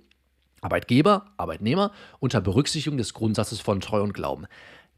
Arbeitgeber, 0.60 1.26
Arbeitnehmer 1.36 1.92
unter 2.18 2.40
Berücksichtigung 2.40 2.98
des 2.98 3.14
Grundsatzes 3.14 3.60
von 3.60 3.80
Treu 3.80 4.02
und 4.02 4.14
Glauben. 4.14 4.46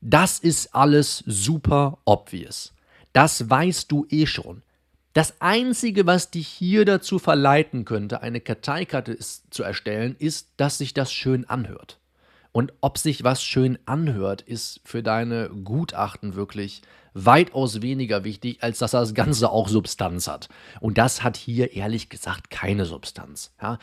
Das 0.00 0.38
ist 0.38 0.74
alles 0.74 1.22
super 1.26 1.98
obvious. 2.04 2.72
Das 3.12 3.50
weißt 3.50 3.90
du 3.90 4.06
eh 4.08 4.26
schon. 4.26 4.62
Das 5.12 5.40
Einzige, 5.40 6.06
was 6.06 6.30
dich 6.30 6.46
hier 6.46 6.84
dazu 6.84 7.18
verleiten 7.18 7.84
könnte, 7.84 8.22
eine 8.22 8.40
Karteikarte 8.40 9.18
zu 9.18 9.62
erstellen, 9.62 10.14
ist, 10.18 10.50
dass 10.56 10.78
sich 10.78 10.94
das 10.94 11.12
schön 11.12 11.44
anhört. 11.48 11.98
Und 12.52 12.72
ob 12.80 12.98
sich 12.98 13.24
was 13.24 13.42
schön 13.42 13.78
anhört, 13.86 14.42
ist 14.42 14.80
für 14.84 15.02
deine 15.02 15.50
Gutachten 15.50 16.34
wirklich 16.34 16.82
weitaus 17.14 17.82
weniger 17.82 18.24
wichtig, 18.24 18.62
als 18.62 18.78
dass 18.78 18.92
das 18.92 19.14
Ganze 19.14 19.50
auch 19.50 19.68
Substanz 19.68 20.28
hat. 20.28 20.48
Und 20.80 20.98
das 20.98 21.22
hat 21.22 21.36
hier 21.36 21.74
ehrlich 21.74 22.08
gesagt 22.08 22.50
keine 22.50 22.86
Substanz. 22.86 23.52
Ja? 23.60 23.78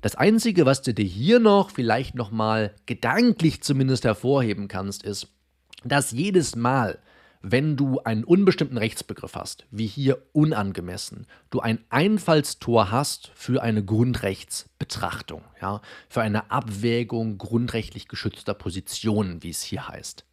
Das 0.00 0.14
Einzige, 0.14 0.64
was 0.64 0.82
du 0.82 0.94
dir 0.94 1.04
hier 1.04 1.40
noch 1.40 1.70
vielleicht 1.70 2.14
nochmal 2.14 2.72
gedanklich 2.86 3.62
zumindest 3.62 4.04
hervorheben 4.04 4.68
kannst, 4.68 5.02
ist, 5.02 5.26
dass 5.82 6.12
jedes 6.12 6.54
Mal, 6.54 7.00
wenn 7.42 7.76
du 7.76 7.98
einen 8.00 8.22
unbestimmten 8.22 8.78
Rechtsbegriff 8.78 9.34
hast, 9.34 9.66
wie 9.72 9.86
hier 9.86 10.22
unangemessen, 10.32 11.26
du 11.50 11.60
ein 11.60 11.80
Einfallstor 11.88 12.92
hast 12.92 13.32
für 13.34 13.60
eine 13.60 13.84
Grundrechtsbetrachtung, 13.84 15.42
ja, 15.60 15.80
für 16.08 16.20
eine 16.20 16.52
Abwägung 16.52 17.36
grundrechtlich 17.38 18.06
geschützter 18.06 18.54
Positionen, 18.54 19.42
wie 19.42 19.50
es 19.50 19.62
hier 19.62 19.88
heißt. 19.88 20.27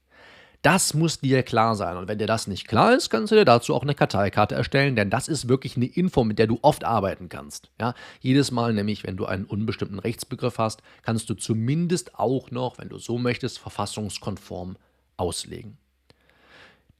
Das 0.65 0.95
muss 0.95 1.19
dir 1.19 1.43
klar 1.43 1.75
sein. 1.75 1.95
Und 1.95 2.07
wenn 2.07 2.17
dir 2.17 2.25
das 2.25 2.48
nicht 2.48 2.67
klar 2.67 2.95
ist, 2.95 3.12
kannst 3.12 3.31
du 3.31 3.36
dir 3.36 3.45
dazu 3.45 3.75
auch 3.75 3.84
eine 3.84 3.93
Karteikarte 3.93 4.55
erstellen, 4.55 4.95
denn 4.95 5.12
das 5.12 5.27
ist 5.27 5.48
wirklich 5.48 5.77
eine 5.77 5.86
Info, 5.86 6.24
mit 6.24 6.39
der 6.39 6.48
du 6.48 6.57
oft 6.63 6.84
arbeiten 6.84 7.29
kannst. 7.29 7.69
Ja, 7.79 7.93
jedes 8.19 8.50
Mal 8.50 8.74
nämlich, 8.74 9.03
wenn 9.03 9.15
du 9.15 9.27
einen 9.27 9.45
unbestimmten 9.45 10.00
Rechtsbegriff 10.00 10.57
hast, 10.57 10.81
kannst 11.03 11.29
du 11.29 11.36
zumindest 11.36 12.17
auch 12.17 12.50
noch, 12.50 12.79
wenn 12.79 12.89
du 12.89 12.98
so 12.98 13.19
möchtest, 13.19 13.60
verfassungskonform 13.60 14.75
auslegen. 15.17 15.77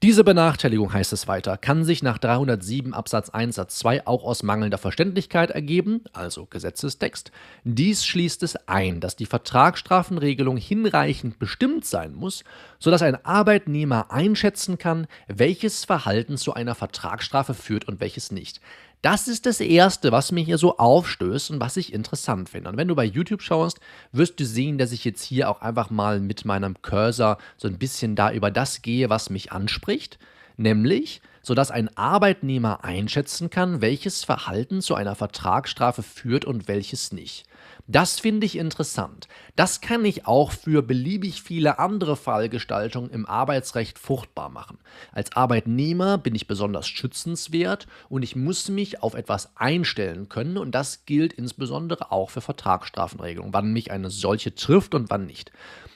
Diese 0.04 0.25
Benachteiligung, 0.25 0.92
heißt 0.92 1.14
es 1.14 1.28
weiter, 1.30 1.58
kann 1.58 1.86
sich 1.86 2.04
nach 2.04 2.18
307 2.18 2.94
Absatz 2.94 3.30
1 3.30 3.56
Satz 3.56 3.80
2 3.80 4.06
auch 4.06 4.25
aus 4.25 4.44
mangelnder 4.44 4.78
Verständlichkeit 4.78 5.52
ergeben, 5.52 6.04
also 6.12 6.46
Gesetzestext. 6.46 7.32
Dies 7.64 8.06
schließt 8.06 8.44
es 8.44 8.58
ein, 8.68 9.00
dass 9.00 9.16
die 9.16 9.25
Vertragsstrafenregelung 9.25 10.58
hinreichend 10.58 11.40
bestimmt 11.40 11.86
sein 11.86 12.14
muss, 12.14 12.44
sodass 12.78 13.02
ein 13.02 13.24
Arbeitnehmer 13.25 14.12
einschätzen 14.12 14.78
kann, 14.78 15.08
welches 15.28 15.86
Verhalten 15.86 16.38
zu 16.38 16.54
einer 16.54 16.75
Vertragsstrafe 16.75 17.54
führt 17.54 17.88
und 17.88 18.02
welches 18.02 18.32
nicht. 18.32 18.60
Das 19.06 19.28
ist 19.28 19.46
das 19.46 19.60
Erste, 19.60 20.12
was 20.12 20.32
mir 20.32 20.44
hier 20.44 20.58
so 20.58 20.80
aufstößt 20.80 21.52
und 21.52 21.60
was 21.60 21.78
ich 21.78 21.94
interessant 21.94 22.50
finde. 22.50 22.72
Und 22.72 22.78
wenn 22.78 22.88
du 22.88 22.96
bei 22.96 23.04
YouTube 23.04 23.44
schaust, 23.44 23.80
wirst 24.12 24.40
du 24.40 24.46
sehen, 24.48 24.80
dass 24.80 24.92
ich 24.92 25.06
jetzt 25.06 25.22
hier 25.22 25.48
auch 25.48 25.62
einfach 25.62 25.92
mal 25.92 26.20
mit 26.20 26.44
meinem 26.44 26.82
Cursor 26.82 27.38
so 27.56 27.68
ein 27.68 27.78
bisschen 27.78 28.16
da 28.16 28.32
über 28.32 28.50
das 28.50 28.82
gehe, 28.82 29.08
was 29.12 29.30
mich 29.30 29.52
anspricht. 29.52 30.18
Nämlich, 30.58 31.22
sodass 31.44 31.70
ein 31.70 31.96
Arbeitnehmer 31.96 32.84
einschätzen 32.84 33.52
kann, 33.52 33.80
welches 33.80 34.24
Verhalten 34.24 34.82
zu 34.82 34.96
einer 34.96 35.14
Vertragsstrafe 35.14 36.02
führt 36.02 36.44
und 36.44 36.68
welches 36.68 37.12
nicht. 37.12 37.46
Das 37.88 38.20
finde 38.20 38.48
ich 38.48 38.58
interessant. 38.58 39.27
Das 39.56 39.80
kann 39.80 40.06
ich 40.06 40.25
auch 40.25 40.51
für 40.51 40.82
beliebig 40.82 41.44
viele 41.44 41.77
andere 41.77 42.15
Fallgestaltungen 42.15 43.12
im 43.12 43.27
Arbeitsrecht 43.27 44.00
fruchtbar 44.00 44.50
machen. 44.50 44.80
Als 45.12 45.34
Arbeitnehmer 45.34 46.18
bin 46.18 46.34
ich 46.34 46.48
besonders 46.48 46.88
schützenswert 46.88 47.86
und 48.10 48.24
ich 48.24 48.36
muss 48.36 48.70
mich 48.70 49.04
auf 49.04 49.13
etwas 49.13 49.56
einstellen 49.56 50.30
können 50.30 50.58
und 50.58 50.74
das 50.74 51.06
gilt 51.06 51.34
insbesondere 51.34 52.12
auch 52.12 52.32
für 52.32 52.42
Vertragsstrafenregelungen, 52.42 53.54
wann 53.54 53.72
mich 53.72 53.92
eine 53.92 54.10
solche 54.10 54.56
trifft 54.56 54.96
und 54.96 55.12
wann 55.12 55.27
nicht. 55.27 55.51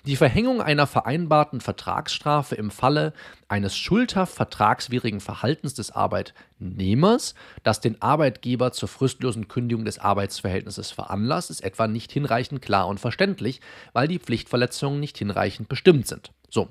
Die 0.06 0.16
Verhängung 0.16 0.62
einer 0.62 0.88
vereinbarten 0.88 1.60
Vertragsstrafe 1.60 2.56
im 2.56 2.72
Falle 2.72 3.14
eines 3.50 3.76
schuldhaft 3.76 4.34
vertragswidrigen 4.34 5.20
Verhaltens 5.20 5.74
des 5.74 5.92
Arbeitnehmers, 5.92 7.36
das 7.64 7.82
den 7.82 8.02
Arbeitgeber 8.02 8.72
zur 8.72 8.88
fristlosen 8.88 9.50
Kündigung 9.50 9.84
des 9.84 10.00
Arbeitsverhältnisses 10.00 10.92
veranlasst, 10.92 11.50
ist 11.50 11.64
etwa 11.64 11.88
nicht 11.88 12.12
hinreichend 12.12 12.62
klar 12.62 12.88
und 12.88 13.00
verständlich, 13.00 13.60
weil 13.92 14.08
die 14.08 14.20
Pflichtverletzungen 14.20 15.00
nicht 15.00 15.18
hinreichend 15.18 15.68
bestimmt 15.68 16.08
sind. 16.08 16.32
So, 16.50 16.70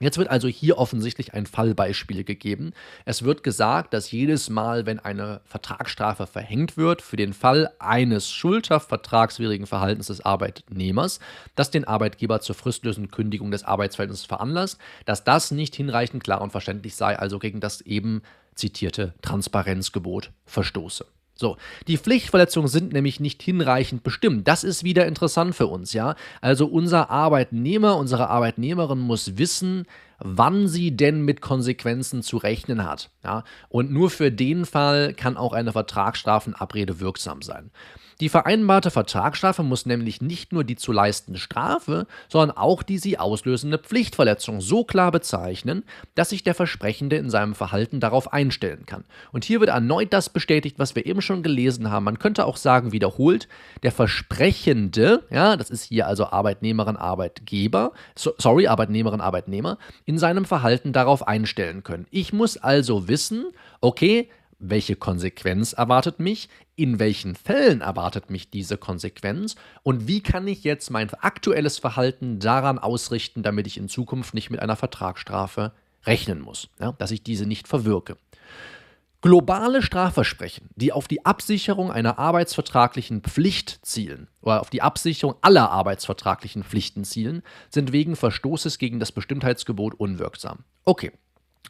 Jetzt 0.00 0.18
wird 0.18 0.30
also 0.30 0.46
hier 0.48 0.78
offensichtlich 0.78 1.34
ein 1.34 1.46
Fallbeispiel 1.46 2.24
gegeben. 2.24 2.72
Es 3.04 3.22
wird 3.22 3.42
gesagt, 3.42 3.92
dass 3.92 4.12
jedes 4.12 4.48
Mal, 4.48 4.86
wenn 4.86 5.00
eine 5.00 5.40
Vertragsstrafe 5.44 6.26
verhängt 6.26 6.76
wird, 6.76 7.02
für 7.02 7.16
den 7.16 7.32
Fall 7.32 7.70
eines 7.78 8.30
schuldhaft 8.30 8.88
vertragswidrigen 8.88 9.66
Verhaltens 9.66 10.06
des 10.06 10.20
Arbeitnehmers, 10.20 11.18
das 11.56 11.70
den 11.70 11.84
Arbeitgeber 11.84 12.40
zur 12.40 12.54
fristlosen 12.54 13.10
Kündigung 13.10 13.50
des 13.50 13.64
Arbeitsverhältnisses 13.64 14.26
veranlasst, 14.26 14.78
dass 15.04 15.24
das 15.24 15.50
nicht 15.50 15.74
hinreichend 15.74 16.22
klar 16.22 16.40
und 16.40 16.50
verständlich 16.50 16.94
sei, 16.94 17.18
also 17.18 17.38
gegen 17.38 17.60
das 17.60 17.80
eben 17.80 18.22
zitierte 18.54 19.14
Transparenzgebot 19.22 20.30
verstoße. 20.46 21.06
So, 21.40 21.56
die 21.86 21.98
Pflichtverletzungen 21.98 22.68
sind 22.68 22.92
nämlich 22.92 23.20
nicht 23.20 23.40
hinreichend 23.42 24.02
bestimmt. 24.02 24.48
Das 24.48 24.64
ist 24.64 24.82
wieder 24.82 25.06
interessant 25.06 25.54
für 25.54 25.68
uns, 25.68 25.92
ja. 25.92 26.16
Also 26.40 26.66
unser 26.66 27.10
Arbeitnehmer, 27.10 27.96
unsere 27.96 28.28
Arbeitnehmerin 28.28 28.98
muss 28.98 29.38
wissen, 29.38 29.86
wann 30.18 30.66
sie 30.66 30.96
denn 30.96 31.22
mit 31.22 31.40
Konsequenzen 31.40 32.24
zu 32.24 32.38
rechnen 32.38 32.84
hat. 32.84 33.10
Ja? 33.22 33.44
Und 33.68 33.92
nur 33.92 34.10
für 34.10 34.32
den 34.32 34.66
Fall 34.66 35.14
kann 35.14 35.36
auch 35.36 35.52
eine 35.52 35.70
Vertragsstrafenabrede 35.70 36.98
wirksam 36.98 37.40
sein. 37.42 37.70
Die 38.20 38.28
vereinbarte 38.28 38.90
Vertragsstrafe 38.90 39.62
muss 39.62 39.86
nämlich 39.86 40.20
nicht 40.20 40.52
nur 40.52 40.64
die 40.64 40.74
zu 40.74 40.90
leistende 40.90 41.38
Strafe, 41.38 42.08
sondern 42.28 42.56
auch 42.56 42.82
die 42.82 42.98
sie 42.98 43.16
auslösende 43.16 43.78
Pflichtverletzung 43.78 44.60
so 44.60 44.82
klar 44.82 45.12
bezeichnen, 45.12 45.84
dass 46.16 46.30
sich 46.30 46.42
der 46.42 46.56
Versprechende 46.56 47.14
in 47.14 47.30
seinem 47.30 47.54
Verhalten 47.54 48.00
darauf 48.00 48.32
einstellen 48.32 48.86
kann. 48.86 49.04
Und 49.30 49.44
hier 49.44 49.60
wird 49.60 49.70
erneut 49.70 50.12
das 50.12 50.30
bestätigt, 50.30 50.80
was 50.80 50.96
wir 50.96 51.06
eben 51.06 51.22
schon 51.22 51.44
gelesen 51.44 51.92
haben. 51.92 52.04
Man 52.04 52.18
könnte 52.18 52.44
auch 52.44 52.56
sagen, 52.56 52.90
wiederholt, 52.90 53.46
der 53.84 53.92
Versprechende, 53.92 55.22
ja, 55.30 55.56
das 55.56 55.70
ist 55.70 55.84
hier 55.84 56.08
also 56.08 56.26
Arbeitnehmerin, 56.26 56.96
Arbeitgeber, 56.96 57.92
so, 58.16 58.32
sorry, 58.38 58.66
Arbeitnehmerin, 58.66 59.20
Arbeitnehmer, 59.20 59.78
in 60.06 60.18
seinem 60.18 60.44
Verhalten 60.44 60.92
darauf 60.92 61.28
einstellen 61.28 61.84
können. 61.84 62.06
Ich 62.10 62.32
muss 62.32 62.56
also 62.56 63.06
wissen, 63.06 63.52
okay, 63.80 64.28
welche 64.58 64.96
Konsequenz 64.96 65.72
erwartet 65.72 66.20
mich, 66.20 66.48
in 66.76 66.98
welchen 66.98 67.36
Fällen 67.36 67.80
erwartet 67.80 68.30
mich 68.30 68.50
diese 68.50 68.76
Konsequenz 68.76 69.54
und 69.82 70.08
wie 70.08 70.20
kann 70.20 70.46
ich 70.46 70.64
jetzt 70.64 70.90
mein 70.90 71.12
aktuelles 71.14 71.78
Verhalten 71.78 72.38
daran 72.40 72.78
ausrichten, 72.78 73.42
damit 73.42 73.66
ich 73.66 73.78
in 73.78 73.88
Zukunft 73.88 74.34
nicht 74.34 74.50
mit 74.50 74.60
einer 74.60 74.76
Vertragsstrafe 74.76 75.72
rechnen 76.04 76.40
muss, 76.40 76.68
ja, 76.80 76.92
dass 76.92 77.10
ich 77.10 77.22
diese 77.22 77.46
nicht 77.46 77.68
verwirke. 77.68 78.16
Globale 79.20 79.82
Strafversprechen, 79.82 80.70
die 80.76 80.92
auf 80.92 81.08
die 81.08 81.26
Absicherung 81.26 81.90
einer 81.90 82.20
arbeitsvertraglichen 82.20 83.22
Pflicht 83.22 83.80
zielen 83.82 84.28
oder 84.40 84.60
auf 84.60 84.70
die 84.70 84.80
Absicherung 84.80 85.34
aller 85.40 85.70
arbeitsvertraglichen 85.72 86.62
Pflichten 86.62 87.02
zielen, 87.02 87.42
sind 87.68 87.90
wegen 87.90 88.14
Verstoßes 88.14 88.78
gegen 88.78 89.00
das 89.00 89.10
Bestimmtheitsgebot 89.10 89.94
unwirksam. 89.94 90.60
Okay, 90.84 91.10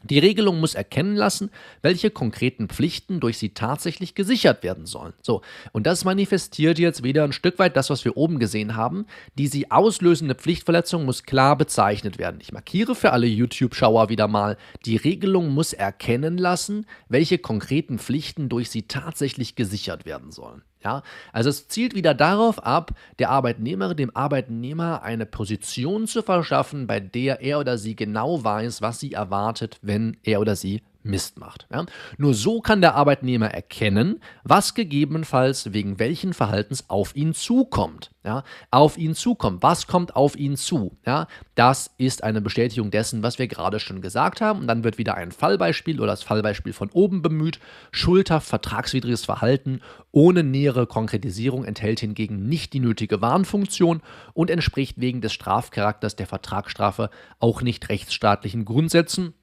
Die 0.03 0.19
Regelung 0.19 0.59
muss 0.61 0.75
erkennen 0.75 1.15
lassen, 1.15 1.51
welche 1.81 2.09
konkreten 2.09 2.69
Pflichten 2.69 3.19
durch 3.19 3.37
sie 3.37 3.49
tatsächlich 3.49 4.15
gesichert 4.15 4.63
werden 4.63 4.85
sollen. 4.85 5.13
So, 5.21 5.41
und 5.73 5.85
das 5.85 6.05
manifestiert 6.05 6.79
jetzt 6.79 7.03
wieder 7.03 7.25
ein 7.25 7.33
Stück 7.33 7.59
weit 7.59 7.75
das, 7.75 7.89
was 7.89 8.05
wir 8.05 8.15
oben 8.15 8.39
gesehen 8.39 8.77
haben. 8.77 9.05
Die 9.37 9.47
sie 9.47 9.71
auslösende 9.71 10.35
Pflichtverletzung 10.35 11.03
muss 11.03 11.23
klar 11.23 11.57
bezeichnet 11.57 12.17
werden. 12.17 12.39
Ich 12.41 12.53
markiere 12.53 12.95
für 12.95 13.11
alle 13.11 13.27
YouTube-Schauer 13.27 14.07
wieder 14.07 14.29
mal, 14.29 14.57
die 14.85 14.95
Regelung 14.95 15.49
muss 15.49 15.73
erkennen 15.73 16.37
lassen, 16.37 16.85
welche 17.09 17.37
konkreten 17.37 17.99
Pflichten 17.99 18.47
durch 18.47 18.69
sie 18.69 18.83
tatsächlich 18.83 19.55
gesichert 19.55 20.05
werden 20.05 20.31
sollen. 20.31 20.63
Ja, 20.83 21.03
also 21.33 21.49
es 21.49 21.67
zielt 21.67 21.93
wieder 21.93 22.13
darauf 22.13 22.63
ab, 22.65 22.91
der 23.19 23.31
Arbeitnehmerin, 23.31 23.97
dem 23.97 24.15
Arbeitnehmer 24.15 25.03
eine 25.03 25.25
Position 25.25 26.07
zu 26.07 26.21
verschaffen, 26.21 26.87
bei 26.87 27.01
der 27.01 27.41
er 27.41 27.59
oder 27.59 27.77
sie 27.77 27.97
genau 27.97 28.45
weiß, 28.45 28.81
was 28.81 28.99
sie 28.99 29.11
erwartet, 29.11 29.77
wenn 29.81 30.15
er 30.23 30.39
oder 30.39 30.55
sie 30.55 30.81
Mist 31.03 31.39
macht. 31.39 31.67
Ja? 31.71 31.85
Nur 32.17 32.33
so 32.33 32.61
kann 32.61 32.81
der 32.81 32.95
Arbeitnehmer 32.95 33.47
erkennen, 33.47 34.21
was 34.43 34.73
gegebenenfalls 34.73 35.73
wegen 35.73 35.99
welchen 35.99 36.33
Verhaltens 36.33 36.89
auf 36.89 37.15
ihn 37.15 37.33
zukommt. 37.33 38.11
Ja? 38.23 38.43
Auf 38.69 38.97
ihn 38.97 39.15
zukommt. 39.15 39.63
Was 39.63 39.87
kommt 39.87 40.15
auf 40.15 40.35
ihn 40.35 40.57
zu? 40.57 40.97
Ja? 41.05 41.27
Das 41.55 41.91
ist 41.97 42.23
eine 42.23 42.41
Bestätigung 42.41 42.91
dessen, 42.91 43.23
was 43.23 43.39
wir 43.39 43.47
gerade 43.47 43.79
schon 43.79 44.01
gesagt 44.01 44.41
haben. 44.41 44.59
Und 44.59 44.67
dann 44.67 44.83
wird 44.83 44.97
wieder 44.97 45.15
ein 45.15 45.31
Fallbeispiel 45.31 45.99
oder 45.99 46.11
das 46.11 46.23
Fallbeispiel 46.23 46.73
von 46.73 46.89
oben 46.91 47.21
bemüht. 47.21 47.59
Schuldhaft 47.91 48.47
vertragswidriges 48.47 49.25
Verhalten 49.25 49.81
ohne 50.11 50.43
nähere 50.43 50.87
Konkretisierung 50.87 51.63
enthält 51.65 51.99
hingegen 51.99 52.47
nicht 52.49 52.73
die 52.73 52.79
nötige 52.79 53.21
Warnfunktion 53.21 54.01
und 54.33 54.49
entspricht 54.49 54.99
wegen 54.99 55.21
des 55.21 55.33
Strafcharakters 55.33 56.15
der 56.15 56.27
Vertragsstrafe 56.27 57.09
auch 57.39 57.61
nicht 57.61 57.89
rechtsstaatlichen 57.89 58.65
Grundsätzen 58.65 59.33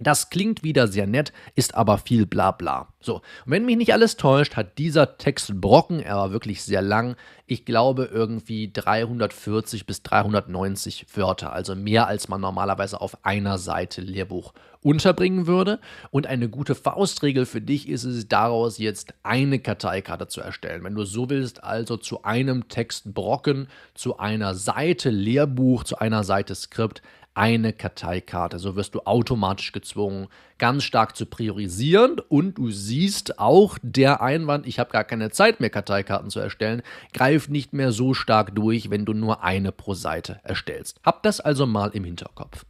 das 0.00 0.28
klingt 0.28 0.64
wieder 0.64 0.88
sehr 0.88 1.06
nett, 1.06 1.32
ist 1.54 1.74
aber 1.76 1.98
viel 1.98 2.26
Blabla. 2.26 2.88
So, 3.00 3.16
und 3.16 3.22
wenn 3.46 3.64
mich 3.64 3.76
nicht 3.76 3.92
alles 3.92 4.16
täuscht, 4.16 4.56
hat 4.56 4.78
dieser 4.78 5.18
Text 5.18 5.60
Brocken, 5.60 6.00
er 6.00 6.16
war 6.16 6.32
wirklich 6.32 6.62
sehr 6.64 6.82
lang, 6.82 7.16
ich 7.46 7.64
glaube 7.64 8.10
irgendwie 8.12 8.72
340 8.72 9.86
bis 9.86 10.02
390 10.02 11.06
Wörter, 11.14 11.52
also 11.52 11.76
mehr 11.76 12.08
als 12.08 12.28
man 12.28 12.40
normalerweise 12.40 13.00
auf 13.00 13.24
einer 13.24 13.58
Seite 13.58 14.00
Lehrbuch 14.00 14.52
unterbringen 14.80 15.46
würde. 15.46 15.80
Und 16.10 16.26
eine 16.26 16.48
gute 16.48 16.74
Faustregel 16.74 17.46
für 17.46 17.60
dich 17.60 17.88
ist 17.88 18.04
es, 18.04 18.28
daraus 18.28 18.78
jetzt 18.78 19.14
eine 19.22 19.58
Karteikarte 19.58 20.28
zu 20.28 20.40
erstellen. 20.40 20.84
Wenn 20.84 20.94
du 20.94 21.04
so 21.04 21.30
willst, 21.30 21.62
also 21.62 21.96
zu 21.96 22.22
einem 22.22 22.68
Text 22.68 23.14
Brocken, 23.14 23.68
zu 23.94 24.18
einer 24.18 24.54
Seite 24.54 25.10
Lehrbuch, 25.10 25.84
zu 25.84 25.98
einer 25.98 26.24
Seite 26.24 26.54
Skript, 26.54 27.00
eine 27.34 27.72
Karteikarte. 27.72 28.58
So 28.58 28.76
wirst 28.76 28.94
du 28.94 29.00
automatisch 29.00 29.72
gezwungen, 29.72 30.28
ganz 30.58 30.84
stark 30.84 31.16
zu 31.16 31.26
priorisieren 31.26 32.20
und 32.28 32.58
du 32.58 32.70
siehst 32.70 33.38
auch 33.38 33.78
der 33.82 34.22
Einwand, 34.22 34.66
ich 34.66 34.78
habe 34.78 34.90
gar 34.90 35.04
keine 35.04 35.30
Zeit 35.30 35.60
mehr, 35.60 35.70
Karteikarten 35.70 36.30
zu 36.30 36.40
erstellen, 36.40 36.82
greift 37.12 37.50
nicht 37.50 37.72
mehr 37.72 37.92
so 37.92 38.14
stark 38.14 38.54
durch, 38.54 38.90
wenn 38.90 39.04
du 39.04 39.12
nur 39.12 39.42
eine 39.42 39.72
pro 39.72 39.94
Seite 39.94 40.40
erstellst. 40.44 41.00
Hab 41.04 41.22
das 41.22 41.40
also 41.40 41.66
mal 41.66 41.90
im 41.92 42.04
Hinterkopf. 42.04 42.64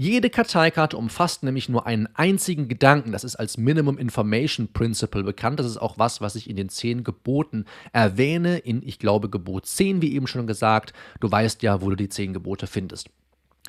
Jede 0.00 0.30
Karteikarte 0.30 0.96
umfasst 0.96 1.42
nämlich 1.42 1.68
nur 1.68 1.84
einen 1.84 2.08
einzigen 2.14 2.68
Gedanken. 2.68 3.10
Das 3.10 3.24
ist 3.24 3.34
als 3.34 3.58
Minimum 3.58 3.98
Information 3.98 4.68
Principle 4.72 5.24
bekannt. 5.24 5.58
Das 5.58 5.66
ist 5.66 5.76
auch 5.76 5.98
was, 5.98 6.20
was 6.20 6.36
ich 6.36 6.48
in 6.48 6.54
den 6.54 6.68
zehn 6.68 7.02
Geboten 7.02 7.64
erwähne. 7.92 8.58
In, 8.58 8.80
ich 8.86 9.00
glaube, 9.00 9.28
Gebot 9.28 9.66
10, 9.66 10.00
wie 10.00 10.14
eben 10.14 10.28
schon 10.28 10.46
gesagt. 10.46 10.92
Du 11.18 11.28
weißt 11.28 11.64
ja, 11.64 11.82
wo 11.82 11.90
du 11.90 11.96
die 11.96 12.08
zehn 12.08 12.32
Gebote 12.32 12.68
findest. 12.68 13.10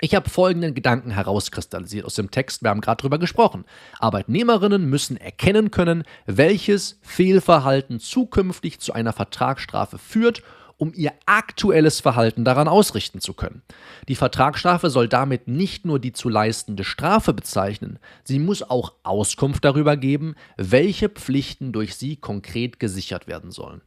Ich 0.01 0.15
habe 0.15 0.29
folgenden 0.29 0.73
Gedanken 0.73 1.11
herauskristallisiert 1.11 2.05
aus 2.05 2.15
dem 2.15 2.31
Text, 2.31 2.63
wir 2.63 2.69
haben 2.69 2.81
gerade 2.81 3.01
darüber 3.01 3.19
gesprochen. 3.19 3.65
Arbeitnehmerinnen 3.99 4.85
müssen 4.85 5.17
erkennen 5.17 5.71
können, 5.71 6.03
welches 6.25 6.99
Fehlverhalten 7.01 7.99
zukünftig 7.99 8.79
zu 8.79 8.93
einer 8.93 9.11
Vertragsstrafe 9.11 9.97
führt, 9.97 10.41
um 10.77 10.93
ihr 10.95 11.11
aktuelles 11.25 11.99
Verhalten 11.99 12.45
daran 12.45 12.69
ausrichten 12.69 13.19
zu 13.19 13.33
können. 13.33 13.61
Die 14.07 14.15
Vertragsstrafe 14.15 14.89
soll 14.89 15.09
damit 15.09 15.49
nicht 15.49 15.85
nur 15.85 15.99
die 15.99 16.13
zu 16.13 16.29
leistende 16.29 16.85
Strafe 16.85 17.33
bezeichnen, 17.33 17.99
sie 18.23 18.39
muss 18.39 18.63
auch 18.63 18.93
Auskunft 19.03 19.65
darüber 19.65 19.97
geben, 19.97 20.35
welche 20.55 21.09
Pflichten 21.09 21.73
durch 21.73 21.95
sie 21.95 22.15
konkret 22.15 22.79
gesichert 22.79 23.27
werden 23.27 23.51
sollen. 23.51 23.81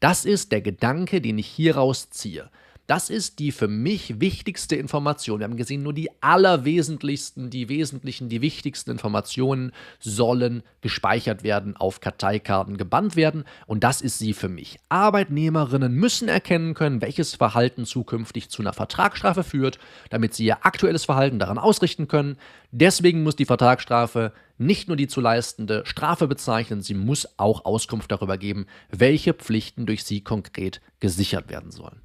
Das 0.00 0.24
ist 0.24 0.52
der 0.52 0.62
Gedanke, 0.62 1.20
den 1.20 1.36
ich 1.36 1.48
hieraus 1.48 2.08
ziehe. 2.08 2.50
Das 2.88 3.10
ist 3.10 3.38
die 3.38 3.52
für 3.52 3.68
mich 3.68 4.18
wichtigste 4.18 4.74
Information. 4.74 5.40
Wir 5.40 5.44
haben 5.44 5.58
gesehen, 5.58 5.82
nur 5.82 5.92
die 5.92 6.08
allerwesentlichsten, 6.22 7.50
die 7.50 7.68
wesentlichen, 7.68 8.30
die 8.30 8.40
wichtigsten 8.40 8.90
Informationen 8.92 9.72
sollen 10.00 10.62
gespeichert 10.80 11.42
werden, 11.42 11.76
auf 11.76 12.00
Karteikarten 12.00 12.78
gebannt 12.78 13.14
werden. 13.14 13.44
Und 13.66 13.84
das 13.84 14.00
ist 14.00 14.18
sie 14.18 14.32
für 14.32 14.48
mich. 14.48 14.78
Arbeitnehmerinnen 14.88 15.92
müssen 15.92 16.28
erkennen 16.28 16.72
können, 16.72 17.02
welches 17.02 17.34
Verhalten 17.34 17.84
zukünftig 17.84 18.48
zu 18.48 18.62
einer 18.62 18.72
Vertragsstrafe 18.72 19.44
führt, 19.44 19.78
damit 20.08 20.32
sie 20.32 20.46
ihr 20.46 20.64
aktuelles 20.64 21.04
Verhalten 21.04 21.38
daran 21.38 21.58
ausrichten 21.58 22.08
können. 22.08 22.38
Deswegen 22.70 23.22
muss 23.22 23.36
die 23.36 23.44
Vertragsstrafe 23.44 24.32
nicht 24.56 24.88
nur 24.88 24.96
die 24.96 25.08
zu 25.08 25.20
leistende 25.20 25.82
Strafe 25.84 26.26
bezeichnen, 26.26 26.80
sie 26.80 26.94
muss 26.94 27.28
auch 27.36 27.66
Auskunft 27.66 28.10
darüber 28.10 28.38
geben, 28.38 28.64
welche 28.88 29.34
Pflichten 29.34 29.84
durch 29.84 30.04
sie 30.04 30.22
konkret 30.22 30.80
gesichert 31.00 31.50
werden 31.50 31.70
sollen. 31.70 32.00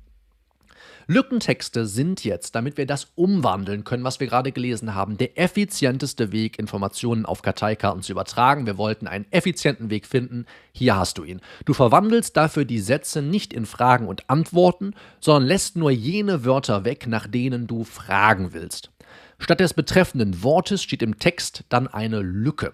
Lückentexte 1.08 1.86
sind 1.86 2.24
jetzt, 2.24 2.56
damit 2.56 2.78
wir 2.78 2.86
das 2.86 3.08
umwandeln 3.16 3.84
können, 3.84 4.04
was 4.04 4.20
wir 4.20 4.28
gerade 4.28 4.52
gelesen 4.52 4.96
haben, 4.96 5.18
der 5.18 5.38
effizienteste 5.38 6.32
Weg, 6.32 6.60
Informationen 6.60 7.26
auf 7.26 7.42
Karteikarten 7.42 8.02
zu 8.02 8.12
übertragen. 8.12 8.66
Wir 8.66 8.78
wollten 8.78 9.08
einen 9.08 9.26
effizienten 9.32 9.90
Weg 9.90 10.06
finden. 10.06 10.46
Hier 10.72 10.96
hast 10.96 11.18
du 11.18 11.24
ihn. 11.24 11.42
Du 11.66 11.74
verwandelst 11.74 12.38
dafür 12.38 12.66
die 12.66 12.80
Sätze 12.80 13.22
nicht 13.22 13.54
in 13.54 13.66
Fragen 13.66 14.08
und 14.08 14.30
Antworten, 14.30 14.94
sondern 15.20 15.48
lässt 15.48 15.76
nur 15.76 15.92
jene 15.92 16.46
Wörter 16.46 16.86
weg, 16.86 17.08
nach 17.08 17.28
denen 17.28 17.68
du 17.68 17.84
fragen 17.84 18.54
willst. 18.54 18.92
Statt 19.40 19.60
des 19.60 19.74
betreffenden 19.74 20.44
Wortes 20.44 20.82
steht 20.82 21.02
im 21.02 21.20
Text 21.20 21.66
dann 21.70 21.88
eine 21.88 22.22
Lücke. 22.22 22.74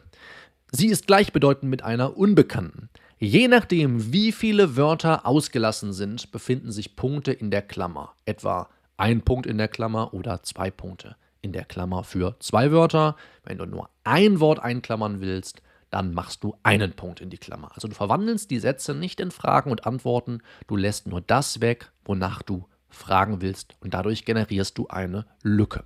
Sie 0.72 0.88
ist 0.88 1.08
gleichbedeutend 1.08 1.70
mit 1.70 1.84
einer 1.84 2.16
Unbekannten. 2.16 2.90
Je 3.22 3.50
nachdem, 3.50 4.14
wie 4.14 4.32
viele 4.32 4.78
Wörter 4.78 5.26
ausgelassen 5.26 5.92
sind, 5.92 6.32
befinden 6.32 6.72
sich 6.72 6.96
Punkte 6.96 7.34
in 7.34 7.52
der 7.52 7.62
Klammer. 7.62 8.14
Etwa 8.24 8.70
ein 8.96 9.24
Punkt 9.24 9.46
in 9.46 9.58
der 9.58 9.68
Klammer 9.68 10.14
oder 10.14 10.42
zwei 10.44 10.72
Punkte 10.72 11.18
in 11.42 11.52
der 11.52 11.66
Klammer 11.66 12.06
für 12.06 12.38
zwei 12.40 12.72
Wörter. 12.72 13.18
Wenn 13.44 13.58
du 13.58 13.66
nur 13.66 13.90
ein 14.06 14.40
Wort 14.40 14.60
einklammern 14.60 15.20
willst, 15.20 15.62
dann 15.90 16.14
machst 16.14 16.46
du 16.46 16.56
einen 16.64 16.94
Punkt 16.94 17.20
in 17.20 17.30
die 17.30 17.38
Klammer. 17.38 17.72
Also 17.76 17.90
du 17.90 17.94
verwandelst 17.94 18.52
die 18.52 18.60
Sätze 18.60 18.96
nicht 18.96 19.20
in 19.20 19.32
Fragen 19.32 19.70
und 19.70 19.86
Antworten, 19.86 20.42
du 20.68 20.78
lässt 20.78 21.06
nur 21.06 21.20
das 21.20 21.60
weg, 21.60 21.92
wonach 22.06 22.42
du 22.42 22.70
fragen 22.88 23.42
willst 23.42 23.76
und 23.82 23.94
dadurch 23.94 24.24
generierst 24.24 24.78
du 24.78 24.88
eine 24.88 25.26
Lücke. 25.44 25.84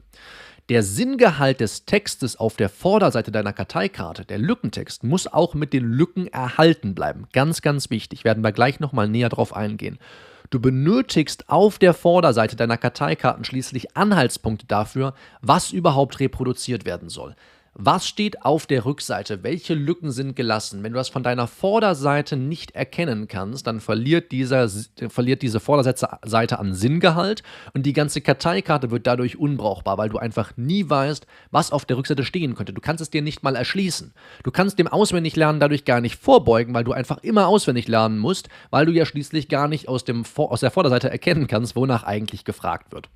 Der 0.69 0.81
Sinngehalt 0.81 1.59
des 1.59 1.83
Textes 1.83 2.37
auf 2.37 2.55
der 2.55 2.69
Vorderseite 2.69 3.33
deiner 3.33 3.51
Karteikarte, 3.51 4.23
der 4.23 4.37
Lückentext, 4.37 5.03
muss 5.03 5.27
auch 5.27 5.55
mit 5.55 5.73
den 5.73 5.83
Lücken 5.83 6.27
erhalten 6.27 6.95
bleiben. 6.95 7.27
Ganz, 7.33 7.61
ganz 7.61 7.89
wichtig. 7.89 8.23
Werden 8.23 8.43
wir 8.45 8.53
gleich 8.53 8.79
nochmal 8.79 9.09
näher 9.09 9.27
drauf 9.27 9.53
eingehen. 9.53 9.99
Du 10.51 10.61
benötigst 10.61 11.49
auf 11.49 11.79
der 11.79 11.93
Vorderseite 11.93 12.55
deiner 12.55 12.77
Karteikarten 12.77 13.43
schließlich 13.43 13.97
Anhaltspunkte 13.97 14.65
dafür, 14.65 15.15
was 15.41 15.71
überhaupt 15.71 16.21
reproduziert 16.21 16.85
werden 16.85 17.09
soll. 17.09 17.35
Was 17.75 18.07
steht 18.07 18.45
auf 18.45 18.67
der 18.67 18.85
Rückseite? 18.85 19.41
Welche 19.41 19.73
Lücken 19.73 20.11
sind 20.11 20.35
gelassen? 20.35 20.83
Wenn 20.83 20.93
du 20.93 20.97
das 20.97 21.09
von 21.09 21.23
deiner 21.23 21.47
Vorderseite 21.47 22.37
nicht 22.37 22.75
erkennen 22.75 23.27
kannst, 23.27 23.65
dann 23.65 23.79
verliert, 23.79 24.31
dieser, 24.31 24.69
verliert 25.09 25.41
diese 25.41 25.59
Vorderseite 25.59 26.59
an 26.59 26.75
Sinngehalt 26.75 27.41
und 27.73 27.87
die 27.87 27.93
ganze 27.93 28.21
Karteikarte 28.21 28.91
wird 28.91 29.07
dadurch 29.07 29.39
unbrauchbar, 29.39 29.97
weil 29.97 30.09
du 30.09 30.19
einfach 30.19 30.55
nie 30.55 30.87
weißt, 30.87 31.25
was 31.49 31.71
auf 31.71 31.85
der 31.85 31.97
Rückseite 31.97 32.25
stehen 32.25 32.53
könnte. 32.53 32.73
Du 32.73 32.81
kannst 32.81 33.01
es 33.01 33.09
dir 33.09 33.23
nicht 33.23 33.41
mal 33.41 33.55
erschließen. 33.55 34.13
Du 34.43 34.51
kannst 34.51 34.77
dem 34.77 34.87
Auswendiglernen 34.87 35.59
dadurch 35.59 35.83
gar 35.83 35.99
nicht 35.99 36.17
vorbeugen, 36.17 36.75
weil 36.75 36.83
du 36.83 36.91
einfach 36.91 37.23
immer 37.23 37.47
auswendig 37.47 37.87
lernen 37.87 38.19
musst, 38.19 38.49
weil 38.69 38.85
du 38.85 38.91
ja 38.91 39.07
schließlich 39.07 39.49
gar 39.49 39.67
nicht 39.67 39.87
aus, 39.87 40.03
dem, 40.03 40.25
aus 40.37 40.59
der 40.59 40.69
Vorderseite 40.69 41.09
erkennen 41.09 41.47
kannst, 41.47 41.75
wonach 41.75 42.03
eigentlich 42.03 42.45
gefragt 42.45 42.93
wird. 42.93 43.09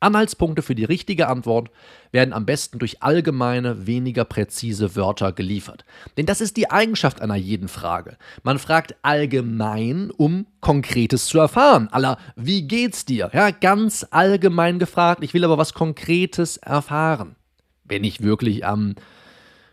Anhaltspunkte 0.00 0.62
für 0.62 0.74
die 0.74 0.84
richtige 0.84 1.28
Antwort 1.28 1.70
werden 2.10 2.32
am 2.32 2.46
besten 2.46 2.78
durch 2.78 3.02
allgemeine, 3.02 3.86
weniger 3.86 4.24
präzise 4.24 4.96
Wörter 4.96 5.32
geliefert. 5.32 5.84
Denn 6.16 6.26
das 6.26 6.40
ist 6.40 6.56
die 6.56 6.70
Eigenschaft 6.70 7.20
einer 7.20 7.36
jeden 7.36 7.68
Frage. 7.68 8.16
Man 8.42 8.58
fragt 8.58 8.96
allgemein, 9.02 10.10
um 10.10 10.46
Konkretes 10.60 11.26
zu 11.26 11.38
erfahren. 11.38 11.88
Aller, 11.92 12.18
wie 12.34 12.66
geht's 12.66 13.04
dir? 13.04 13.30
Ja, 13.32 13.50
ganz 13.50 14.06
allgemein 14.10 14.78
gefragt. 14.78 15.22
Ich 15.22 15.34
will 15.34 15.44
aber 15.44 15.58
was 15.58 15.74
Konkretes 15.74 16.56
erfahren. 16.56 17.36
Wenn 17.84 18.04
ich 18.04 18.22
wirklich 18.22 18.64
am 18.64 18.80
ähm, 18.80 18.94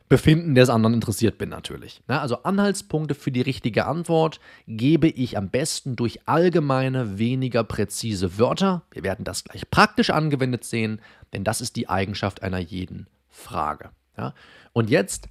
Befinden 0.10 0.56
des 0.56 0.70
anderen 0.70 0.93
interessiert 0.93 1.38
bin 1.38 1.50
natürlich. 1.50 2.02
Ja, 2.10 2.22
also 2.22 2.43
Anhaltspunkte 2.43 3.13
für 3.13 3.32
die 3.32 3.41
richtige 3.41 3.86
Antwort 3.86 4.39
gebe 4.65 5.08
ich 5.08 5.38
am 5.38 5.50
besten 5.50 5.98
durch 5.98 6.22
allgemeine, 6.28 7.17
weniger 7.17 7.65
präzise 7.65 8.39
Wörter. 8.39 8.84
Wir 8.91 9.04
werden 9.04 9.26
das 9.26 9.43
gleich 9.43 9.70
praktisch 9.70 10.10
angewendet 10.10 10.63
sehen, 10.63 11.02
denn 11.34 11.43
das 11.43 11.60
ist 11.60 11.76
die 11.76 11.89
Eigenschaft 11.89 12.41
einer 12.41 12.60
jeden 12.60 13.08
Frage. 13.30 13.89
Ja? 14.17 14.34
Und 14.72 14.89
jetzt, 14.89 15.28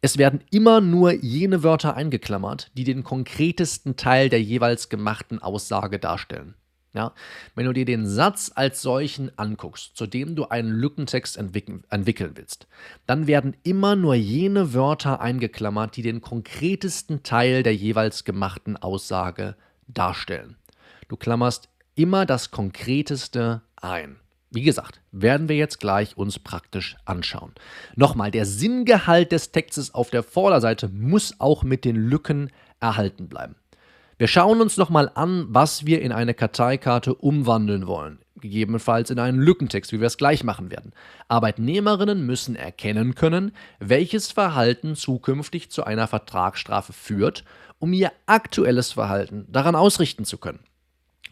es 0.00 0.16
werden 0.16 0.42
immer 0.52 0.80
nur 0.80 1.12
jene 1.12 1.64
Wörter 1.64 1.96
eingeklammert, 1.96 2.70
die 2.74 2.84
den 2.84 3.02
konkretesten 3.02 3.96
Teil 3.96 4.28
der 4.28 4.42
jeweils 4.42 4.90
gemachten 4.90 5.40
Aussage 5.40 5.98
darstellen. 5.98 6.54
Ja? 6.94 7.12
Wenn 7.54 7.66
du 7.66 7.72
dir 7.72 7.84
den 7.84 8.06
Satz 8.06 8.52
als 8.54 8.82
solchen 8.82 9.36
anguckst, 9.38 9.96
zu 9.96 10.06
dem 10.06 10.36
du 10.36 10.46
einen 10.46 10.70
Lückentext 10.70 11.36
entwickeln, 11.36 11.84
entwickeln 11.90 12.32
willst, 12.34 12.66
dann 13.06 13.26
werden 13.26 13.56
immer 13.62 13.96
nur 13.96 14.14
jene 14.14 14.74
Wörter 14.74 15.20
eingeklammert, 15.20 15.96
die 15.96 16.02
den 16.02 16.20
konkretesten 16.20 17.22
Teil 17.22 17.62
der 17.62 17.74
jeweils 17.74 18.24
gemachten 18.24 18.76
Aussage 18.76 19.56
darstellen. 19.88 20.56
Du 21.08 21.16
klammerst 21.16 21.68
immer 21.94 22.26
das 22.26 22.50
Konkreteste 22.50 23.62
ein. 23.76 24.16
Wie 24.50 24.62
gesagt, 24.62 25.00
werden 25.12 25.48
wir 25.48 25.56
jetzt 25.56 25.80
gleich 25.80 26.18
uns 26.18 26.38
praktisch 26.38 26.96
anschauen. 27.06 27.52
Nochmal, 27.96 28.30
der 28.30 28.44
Sinngehalt 28.44 29.32
des 29.32 29.50
Textes 29.50 29.94
auf 29.94 30.10
der 30.10 30.22
Vorderseite 30.22 30.88
muss 30.88 31.40
auch 31.40 31.62
mit 31.62 31.86
den 31.86 31.96
Lücken 31.96 32.50
erhalten 32.78 33.28
bleiben. 33.28 33.56
Wir 34.18 34.28
schauen 34.28 34.60
uns 34.60 34.76
nochmal 34.76 35.10
an, 35.14 35.46
was 35.48 35.86
wir 35.86 36.02
in 36.02 36.12
eine 36.12 36.34
Karteikarte 36.34 37.14
umwandeln 37.14 37.86
wollen. 37.86 38.18
Gegebenenfalls 38.36 39.10
in 39.10 39.18
einen 39.18 39.38
Lückentext, 39.38 39.92
wie 39.92 40.00
wir 40.00 40.06
es 40.06 40.18
gleich 40.18 40.44
machen 40.44 40.70
werden. 40.70 40.92
Arbeitnehmerinnen 41.28 42.26
müssen 42.26 42.56
erkennen 42.56 43.14
können, 43.14 43.52
welches 43.78 44.32
Verhalten 44.32 44.96
zukünftig 44.96 45.70
zu 45.70 45.84
einer 45.84 46.08
Vertragsstrafe 46.08 46.92
führt, 46.92 47.44
um 47.78 47.92
ihr 47.92 48.12
aktuelles 48.26 48.92
Verhalten 48.92 49.46
daran 49.48 49.74
ausrichten 49.74 50.24
zu 50.24 50.38
können. 50.38 50.60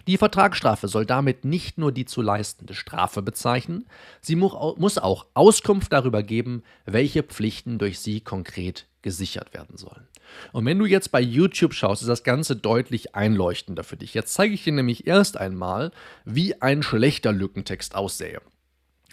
Die 0.07 0.16
Vertragsstrafe 0.16 0.88
soll 0.88 1.05
damit 1.05 1.45
nicht 1.45 1.79
nur 1.79 1.93
die 1.93 2.07
zu 2.07 2.23
leistende 2.23 2.75
Strafe 2.75 3.23
bezeichnen, 3.23 3.87
sie 4.21 4.35
muss 4.35 4.99
auch 4.99 5.27
Auskunft 5.35 5.93
darüber 5.93 6.23
geben, 6.23 6.62
welche 6.87 7.23
Pflichten 7.23 7.79
durch 7.79 8.01
sie 8.01 8.21
konkret 8.21 8.87
gesichert 9.03 9.55
werden 9.55 9.77
sollen. 9.77 10.07
Und 10.53 10.67
wenn 10.67 10.79
du 10.79 10.87
jetzt 10.87 11.11
bei 11.11 11.21
YouTube 11.21 11.75
schaust, 11.75 12.03
ist 12.03 12.09
das 12.09 12.25
Ganze 12.25 12.57
deutlich 12.57 13.15
einleuchtender 13.15 13.85
für 13.85 13.97
dich. 13.97 14.15
Jetzt 14.15 14.35
zeige 14.35 14.55
ich 14.55 14.65
dir 14.65 14.73
nämlich 14.73 15.07
erst 15.07 15.37
einmal, 15.37 15.91
wie 16.25 16.61
ein 16.61 16.83
schlechter 16.83 17.33
Lückentext 17.33 17.95
aussähe. 17.95 18.41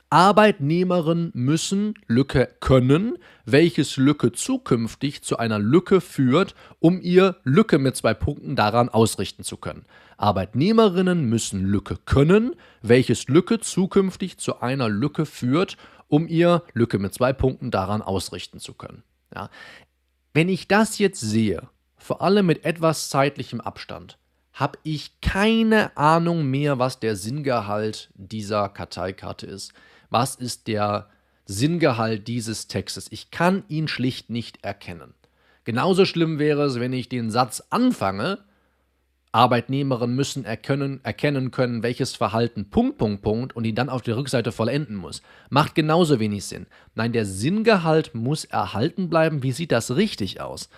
Arbeitnehmerinnen 0.10 1.32
müssen 1.34 1.96
Lücke 2.08 2.48
können, 2.62 3.18
welches 3.46 3.98
Lücke 3.98 4.32
zukünftig 4.32 5.22
zu 5.22 5.38
einer 5.38 5.60
Lücke 5.60 6.00
führt, 6.00 6.56
um 6.80 7.02
ihr 7.02 7.36
Lücke 7.44 7.78
mit 7.78 7.98
zwei 7.98 8.14
Punkten 8.14 8.56
daran 8.56 8.88
ausrichten 8.88 9.44
zu 9.44 9.58
können. 9.58 9.86
Arbeitnehmerinnen 10.16 11.26
müssen 11.26 11.66
Lücke 11.66 11.98
können, 12.06 12.56
welches 12.82 13.28
Lücke 13.28 13.60
zukünftig 13.60 14.38
zu 14.38 14.62
einer 14.62 14.88
Lücke 14.88 15.26
führt, 15.26 15.76
um 16.08 16.26
ihr 16.28 16.64
Lücke 16.74 17.00
mit 17.00 17.14
zwei 17.14 17.34
Punkten 17.34 17.70
daran 17.70 18.02
ausrichten 18.02 18.60
zu 18.60 18.74
können. 18.74 19.04
Ja. 19.34 19.50
Wenn 20.34 20.50
ich 20.50 20.68
das 20.68 20.98
jetzt 20.98 21.22
sehe, 21.22 21.70
vor 21.98 22.22
allem 22.22 22.46
mit 22.46 22.64
etwas 22.66 23.10
zeitlichem 23.10 23.62
Abstand, 23.62 24.18
habe 24.54 24.80
ich 24.84 25.22
keine 25.22 25.96
Ahnung 25.98 26.46
mehr, 26.50 26.80
was 26.80 27.00
der 27.00 27.16
Sinngehalt 27.16 28.10
dieser 28.16 28.70
Karteikarte 28.70 29.46
ist. 29.46 29.74
Was 30.10 30.36
ist 30.36 30.68
der 30.68 31.10
Sinngehalt 31.46 32.28
dieses 32.28 32.68
Textes? 32.68 33.08
Ich 33.12 33.30
kann 33.30 33.64
ihn 33.68 33.88
schlicht 33.88 34.30
nicht 34.30 34.64
erkennen. 34.64 35.14
Genauso 35.64 36.06
schlimm 36.06 36.40
wäre 36.40 36.64
es, 36.64 36.80
wenn 36.80 36.94
ich 36.94 37.10
den 37.10 37.30
Satz 37.30 37.62
anfange 37.70 38.40
Arbeitnehmerinnen 39.38 40.16
müssen 40.16 40.46
erkennen, 40.46 41.00
erkennen 41.04 41.52
können, 41.52 41.84
welches 41.84 42.16
Verhalten 42.16 42.72
Punkt, 42.72 42.98
Punkt, 42.98 43.22
Punkt 43.22 43.56
und 43.56 43.66
ihn 43.66 43.76
dann 43.76 43.88
auf 43.88 44.02
der 44.02 44.18
Rückseite 44.18 44.52
vollenden 44.52 44.96
muss. 44.96 45.22
Macht 45.52 45.76
genauso 45.76 46.20
wenig 46.20 46.46
Sinn. 46.46 46.66
Nein, 46.96 47.14
der 47.14 47.24
Sinngehalt 47.24 48.16
muss 48.16 48.46
erhalten 48.46 49.10
bleiben. 49.10 49.44
Wie 49.44 49.52
sieht 49.52 49.72
das 49.72 49.96
richtig 49.96 50.42
aus? 50.42 50.70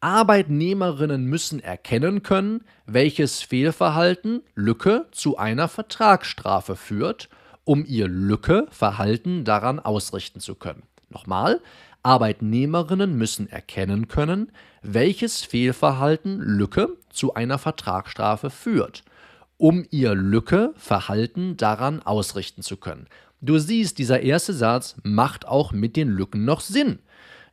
Arbeitnehmerinnen 0.00 1.24
müssen 1.24 1.60
erkennen 1.60 2.24
können, 2.24 2.64
welches 2.84 3.42
Fehlverhalten, 3.42 4.42
Lücke, 4.56 5.06
zu 5.12 5.38
einer 5.38 5.68
Vertragsstrafe 5.68 6.74
führt, 6.74 7.28
um 7.62 7.84
ihr 7.86 8.08
Lücke, 8.08 8.66
Verhalten 8.70 9.44
daran 9.44 9.78
ausrichten 9.78 10.40
zu 10.40 10.56
können. 10.56 10.82
Nochmal, 11.10 11.60
Arbeitnehmerinnen 12.02 13.16
müssen 13.16 13.48
erkennen 13.48 14.08
können, 14.08 14.52
welches 14.82 15.42
Fehlverhalten 15.42 16.38
Lücke 16.40 16.96
zu 17.10 17.34
einer 17.34 17.58
Vertragsstrafe 17.58 18.50
führt, 18.50 19.04
um 19.58 19.86
ihr 19.90 20.14
Lücke 20.14 20.72
Verhalten 20.76 21.56
daran 21.56 22.02
ausrichten 22.02 22.62
zu 22.62 22.76
können. 22.76 23.06
Du 23.42 23.58
siehst, 23.58 23.98
dieser 23.98 24.20
erste 24.20 24.52
Satz 24.52 24.96
macht 25.02 25.46
auch 25.46 25.72
mit 25.72 25.96
den 25.96 26.08
Lücken 26.08 26.44
noch 26.44 26.60
Sinn. 26.60 26.98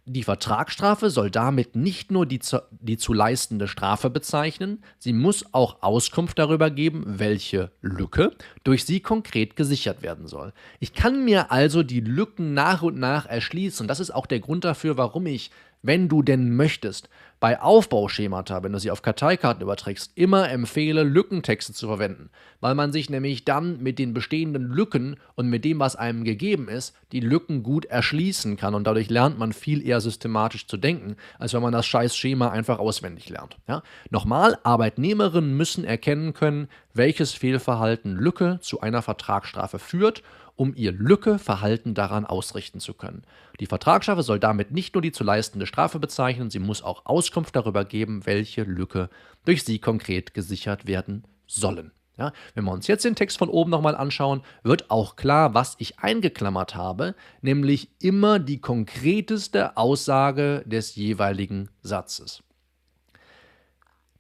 Die 0.10 0.24
Vertragsstrafe 0.24 1.10
soll 1.10 1.30
damit 1.30 1.76
nicht 1.76 2.12
nur 2.12 2.26
die 2.26 2.40
zu, 2.40 2.62
die 2.72 2.96
zu 2.96 3.12
leistende 3.12 3.68
Strafe 3.68 4.10
bezeichnen, 4.10 4.82
sie 5.00 5.12
muss 5.12 5.54
auch 5.54 5.84
Auskunft 5.84 6.40
darüber 6.40 6.70
geben, 6.70 7.04
welche 7.20 7.72
Lücke 7.82 8.32
durch 8.64 8.86
sie 8.86 9.02
konkret 9.02 9.58
gesichert 9.58 10.02
werden 10.02 10.26
soll. 10.26 10.54
Ich 10.80 10.94
kann 10.94 11.26
mir 11.26 11.52
also 11.52 11.84
die 11.84 12.00
Lücken 12.00 12.54
nach 12.54 12.84
und 12.84 12.98
nach 12.98 13.26
erschließen. 13.26 13.86
Das 13.86 14.00
ist 14.00 14.12
auch 14.12 14.28
der 14.28 14.40
Grund 14.40 14.64
dafür, 14.64 14.96
warum 14.96 15.26
ich 15.26 15.52
wenn 15.88 16.10
du 16.10 16.22
denn 16.22 16.56
möchtest, 16.56 17.10
bei 17.40 17.62
Aufbauschemata, 17.62 18.64
wenn 18.64 18.74
du 18.74 18.80
sie 18.80 18.90
auf 18.90 19.04
Karteikarten 19.04 19.62
überträgst, 19.62 20.12
immer 20.16 20.50
empfehle, 20.50 21.04
Lückentexte 21.04 21.72
zu 21.72 21.88
verwenden, 21.88 22.30
weil 22.62 22.74
man 22.74 22.92
sich 22.92 23.10
nämlich 23.10 23.46
dann 23.46 23.82
mit 23.82 24.00
den 24.00 24.14
bestehenden 24.14 24.70
Lücken 24.70 25.18
und 25.36 25.48
mit 25.48 25.64
dem, 25.64 25.80
was 25.80 25.96
einem 25.96 26.24
gegeben 26.24 26.68
ist, 26.68 26.96
die 27.12 27.20
Lücken 27.20 27.62
gut 27.62 27.86
erschließen 27.86 28.58
kann 28.58 28.74
und 28.74 28.86
dadurch 28.86 29.10
lernt 29.10 29.38
man 29.38 29.54
viel 29.54 29.86
eher 29.86 30.02
systematisch 30.02 30.68
zu 30.68 30.78
denken, 30.78 31.16
als 31.38 31.54
wenn 31.54 31.62
man 31.62 31.74
das 31.74 31.86
scheiß 31.86 32.18
Schema 32.18 32.50
einfach 32.50 32.80
auswendig 32.80 33.30
lernt. 33.30 33.58
Ja? 33.68 33.84
Nochmal, 34.10 34.58
Arbeitnehmerinnen 34.64 35.56
müssen 35.56 35.86
erkennen 35.86 36.34
können, 36.34 36.68
welches 36.94 37.34
Fehlverhalten 37.34 38.16
Lücke 38.16 38.58
zu 38.62 38.82
einer 38.82 39.04
Vertragsstrafe 39.04 39.78
führt 39.78 40.24
um 40.58 40.74
ihr 40.76 40.92
Lücke-Verhalten 40.92 41.94
daran 41.94 42.26
ausrichten 42.26 42.82
zu 42.82 42.94
können. 42.94 43.24
Die 43.62 43.68
Vertragsstrafe 43.68 44.24
soll 44.24 44.40
damit 44.40 44.72
nicht 44.72 44.96
nur 44.96 45.02
die 45.02 45.14
zu 45.14 45.24
leistende 45.24 45.66
Strafe 45.66 46.00
bezeichnen, 46.00 46.50
sie 46.50 46.60
muss 46.60 46.82
auch 46.82 47.06
Auskunft 47.06 47.56
darüber 47.56 47.86
geben, 47.86 48.26
welche 48.26 48.64
Lücke 48.64 49.10
durch 49.46 49.64
sie 49.64 49.80
konkret 49.80 50.34
gesichert 50.34 50.86
werden 50.88 51.24
sollen. 51.46 51.92
Ja, 52.18 52.34
wenn 52.56 52.66
wir 52.66 52.72
uns 52.72 52.88
jetzt 52.88 53.06
den 53.06 53.16
Text 53.16 53.38
von 53.38 53.48
oben 53.48 53.70
nochmal 53.70 53.96
anschauen, 53.96 54.42
wird 54.64 54.90
auch 54.90 55.16
klar, 55.16 55.54
was 55.54 55.76
ich 55.78 56.00
eingeklammert 56.00 56.74
habe, 56.74 57.14
nämlich 57.42 57.90
immer 58.02 58.40
die 58.40 58.60
konkreteste 58.60 59.78
Aussage 59.78 60.64
des 60.66 60.96
jeweiligen 60.96 61.70
Satzes. 61.82 62.42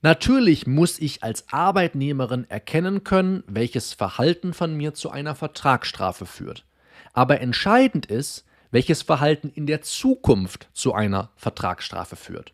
Natürlich 0.01 0.67
muss 0.67 0.99
ich 0.99 1.23
als 1.23 1.45
Arbeitnehmerin 1.51 2.49
erkennen 2.49 3.03
können, 3.03 3.43
welches 3.47 3.93
Verhalten 3.93 4.53
von 4.53 4.75
mir 4.75 4.93
zu 4.93 5.09
einer 5.09 5.35
Vertragsstrafe 5.35 6.25
führt. 6.25 6.65
Aber 7.13 7.41
entscheidend 7.41 8.05
ist, 8.05 8.45
welches 8.71 9.01
Verhalten 9.01 9.49
in 9.49 9.65
der 9.65 9.81
Zukunft 9.81 10.69
zu 10.73 10.93
einer 10.93 11.31
Vertragsstrafe 11.35 12.15
führt. 12.15 12.53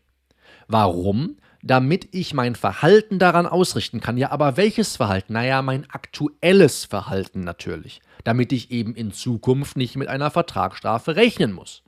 Warum? 0.68 1.36
Damit 1.62 2.08
ich 2.12 2.34
mein 2.34 2.56
Verhalten 2.56 3.18
daran 3.18 3.46
ausrichten 3.46 4.00
kann. 4.00 4.16
Ja, 4.16 4.30
aber 4.30 4.56
welches 4.56 4.96
Verhalten? 4.96 5.32
Naja, 5.32 5.62
mein 5.62 5.88
aktuelles 5.90 6.84
Verhalten 6.84 7.40
natürlich. 7.40 8.00
Damit 8.22 8.52
ich 8.52 8.70
eben 8.70 8.94
in 8.94 9.12
Zukunft 9.12 9.76
nicht 9.76 9.96
mit 9.96 10.08
einer 10.08 10.30
Vertragsstrafe 10.30 11.16
rechnen 11.16 11.52
muss. 11.52 11.82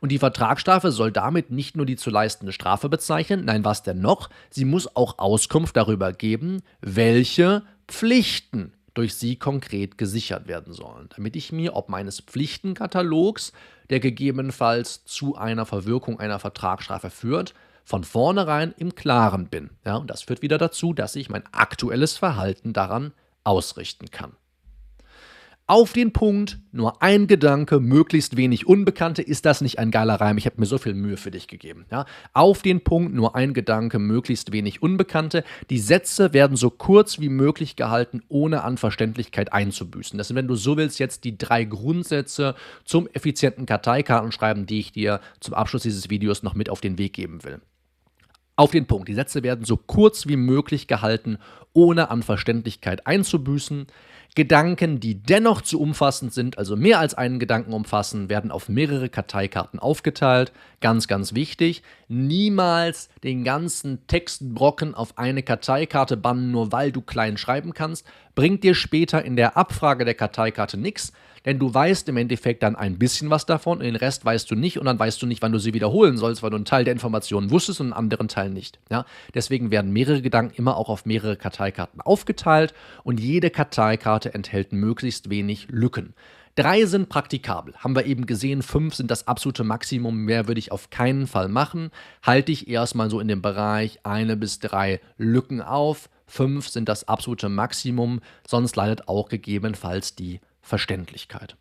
Und 0.00 0.10
die 0.10 0.18
Vertragsstrafe 0.18 0.92
soll 0.92 1.12
damit 1.12 1.50
nicht 1.50 1.76
nur 1.76 1.86
die 1.86 1.96
zu 1.96 2.10
leistende 2.10 2.52
Strafe 2.52 2.88
bezeichnen, 2.88 3.44
nein, 3.44 3.64
was 3.64 3.82
denn 3.82 4.00
noch? 4.00 4.30
Sie 4.48 4.64
muss 4.64 4.96
auch 4.96 5.18
Auskunft 5.18 5.76
darüber 5.76 6.12
geben, 6.12 6.62
welche 6.80 7.62
Pflichten 7.86 8.72
durch 8.94 9.14
sie 9.14 9.36
konkret 9.36 9.98
gesichert 9.98 10.48
werden 10.48 10.72
sollen, 10.72 11.08
damit 11.14 11.36
ich 11.36 11.52
mir 11.52 11.76
ob 11.76 11.88
meines 11.88 12.20
Pflichtenkatalogs, 12.20 13.52
der 13.90 14.00
gegebenenfalls 14.00 15.04
zu 15.04 15.36
einer 15.36 15.66
Verwirkung 15.66 16.18
einer 16.18 16.38
Vertragsstrafe 16.38 17.10
führt, 17.10 17.54
von 17.84 18.04
vornherein 18.04 18.74
im 18.78 18.94
Klaren 18.94 19.48
bin. 19.48 19.70
Ja, 19.84 19.96
und 19.96 20.10
das 20.10 20.22
führt 20.22 20.42
wieder 20.42 20.58
dazu, 20.58 20.92
dass 20.92 21.16
ich 21.16 21.28
mein 21.28 21.44
aktuelles 21.52 22.16
Verhalten 22.16 22.72
daran 22.72 23.12
ausrichten 23.44 24.10
kann. 24.10 24.32
Auf 25.70 25.92
den 25.92 26.12
Punkt, 26.12 26.58
nur 26.72 27.00
ein 27.00 27.28
Gedanke, 27.28 27.78
möglichst 27.78 28.36
wenig 28.36 28.66
Unbekannte. 28.66 29.22
Ist 29.22 29.46
das 29.46 29.60
nicht 29.60 29.78
ein 29.78 29.92
geiler 29.92 30.20
Reim? 30.20 30.36
Ich 30.36 30.46
habe 30.46 30.56
mir 30.58 30.66
so 30.66 30.78
viel 30.78 30.94
Mühe 30.94 31.16
für 31.16 31.30
dich 31.30 31.46
gegeben. 31.46 31.86
Ja? 31.92 32.06
Auf 32.32 32.62
den 32.62 32.80
Punkt, 32.80 33.14
nur 33.14 33.36
ein 33.36 33.54
Gedanke, 33.54 34.00
möglichst 34.00 34.50
wenig 34.50 34.82
Unbekannte. 34.82 35.44
Die 35.70 35.78
Sätze 35.78 36.32
werden 36.32 36.56
so 36.56 36.70
kurz 36.70 37.20
wie 37.20 37.28
möglich 37.28 37.76
gehalten, 37.76 38.20
ohne 38.28 38.64
an 38.64 38.78
Verständlichkeit 38.78 39.52
einzubüßen. 39.52 40.18
Das 40.18 40.26
sind, 40.26 40.36
wenn 40.36 40.48
du 40.48 40.56
so 40.56 40.76
willst, 40.76 40.98
jetzt 40.98 41.22
die 41.22 41.38
drei 41.38 41.62
Grundsätze 41.62 42.56
zum 42.84 43.06
effizienten 43.12 43.64
Karteikartenschreiben, 43.64 44.66
die 44.66 44.80
ich 44.80 44.90
dir 44.90 45.20
zum 45.38 45.54
Abschluss 45.54 45.84
dieses 45.84 46.10
Videos 46.10 46.42
noch 46.42 46.56
mit 46.56 46.68
auf 46.68 46.80
den 46.80 46.98
Weg 46.98 47.12
geben 47.12 47.44
will. 47.44 47.60
Auf 48.56 48.72
den 48.72 48.86
Punkt. 48.86 49.08
Die 49.08 49.14
Sätze 49.14 49.44
werden 49.44 49.64
so 49.64 49.76
kurz 49.76 50.26
wie 50.26 50.36
möglich 50.36 50.88
gehalten, 50.88 51.38
ohne 51.72 52.10
an 52.10 52.22
Verständlichkeit 52.24 53.06
einzubüßen. 53.06 53.86
Gedanken, 54.36 55.00
die 55.00 55.16
dennoch 55.20 55.60
zu 55.60 55.80
umfassend 55.80 56.32
sind, 56.32 56.56
also 56.56 56.76
mehr 56.76 57.00
als 57.00 57.14
einen 57.14 57.40
Gedanken 57.40 57.72
umfassen, 57.72 58.28
werden 58.28 58.52
auf 58.52 58.68
mehrere 58.68 59.08
Karteikarten 59.08 59.80
aufgeteilt. 59.80 60.52
Ganz, 60.80 61.08
ganz 61.08 61.34
wichtig. 61.34 61.82
Niemals 62.06 63.08
den 63.24 63.42
ganzen 63.42 64.06
Textbrocken 64.06 64.94
auf 64.94 65.18
eine 65.18 65.42
Karteikarte 65.42 66.16
bannen, 66.16 66.52
nur 66.52 66.70
weil 66.70 66.92
du 66.92 67.00
klein 67.00 67.38
schreiben 67.38 67.74
kannst. 67.74 68.06
Bringt 68.36 68.62
dir 68.62 68.74
später 68.74 69.24
in 69.24 69.34
der 69.34 69.56
Abfrage 69.56 70.04
der 70.04 70.14
Karteikarte 70.14 70.78
nichts, 70.78 71.12
denn 71.44 71.58
du 71.58 71.72
weißt 71.72 72.08
im 72.08 72.16
Endeffekt 72.16 72.62
dann 72.62 72.76
ein 72.76 72.98
bisschen 72.98 73.30
was 73.30 73.46
davon 73.46 73.78
und 73.78 73.84
den 73.84 73.96
Rest 73.96 74.24
weißt 74.24 74.50
du 74.50 74.54
nicht 74.54 74.78
und 74.78 74.86
dann 74.86 74.98
weißt 74.98 75.20
du 75.22 75.26
nicht, 75.26 75.42
wann 75.42 75.52
du 75.52 75.58
sie 75.58 75.74
wiederholen 75.74 76.16
sollst, 76.16 76.42
weil 76.42 76.50
du 76.50 76.56
einen 76.56 76.64
Teil 76.64 76.84
der 76.84 76.92
Informationen 76.92 77.50
wusstest 77.50 77.80
und 77.80 77.88
einen 77.88 77.92
anderen 77.94 78.28
Teil 78.28 78.50
nicht. 78.50 78.78
Ja? 78.90 79.04
Deswegen 79.34 79.70
werden 79.70 79.92
mehrere 79.92 80.22
Gedanken 80.22 80.54
immer 80.56 80.76
auch 80.76 80.88
auf 80.88 81.06
mehrere 81.06 81.36
Karteikarten 81.36 82.00
aufgeteilt 82.00 82.74
und 83.04 83.20
jede 83.20 83.50
Karteikarte 83.50 84.34
enthält 84.34 84.72
möglichst 84.72 85.30
wenig 85.30 85.68
Lücken. 85.70 86.14
Drei 86.56 86.84
sind 86.84 87.08
praktikabel. 87.08 87.74
Haben 87.76 87.94
wir 87.94 88.06
eben 88.06 88.26
gesehen, 88.26 88.62
fünf 88.62 88.94
sind 88.94 89.10
das 89.10 89.28
absolute 89.28 89.62
Maximum. 89.62 90.24
Mehr 90.24 90.48
würde 90.48 90.58
ich 90.58 90.72
auf 90.72 90.90
keinen 90.90 91.26
Fall 91.26 91.48
machen. 91.48 91.90
Halte 92.22 92.50
ich 92.50 92.68
erstmal 92.68 93.08
so 93.08 93.20
in 93.20 93.28
dem 93.28 93.40
Bereich 93.40 94.00
eine 94.02 94.36
bis 94.36 94.58
drei 94.58 95.00
Lücken 95.16 95.62
auf. 95.62 96.10
Fünf 96.26 96.68
sind 96.68 96.88
das 96.88 97.08
absolute 97.08 97.48
Maximum. 97.48 98.20
Sonst 98.46 98.76
leidet 98.76 99.08
auch 99.08 99.28
gegebenenfalls 99.28 100.16
die 100.16 100.40
Verständlichkeit. 100.62 101.56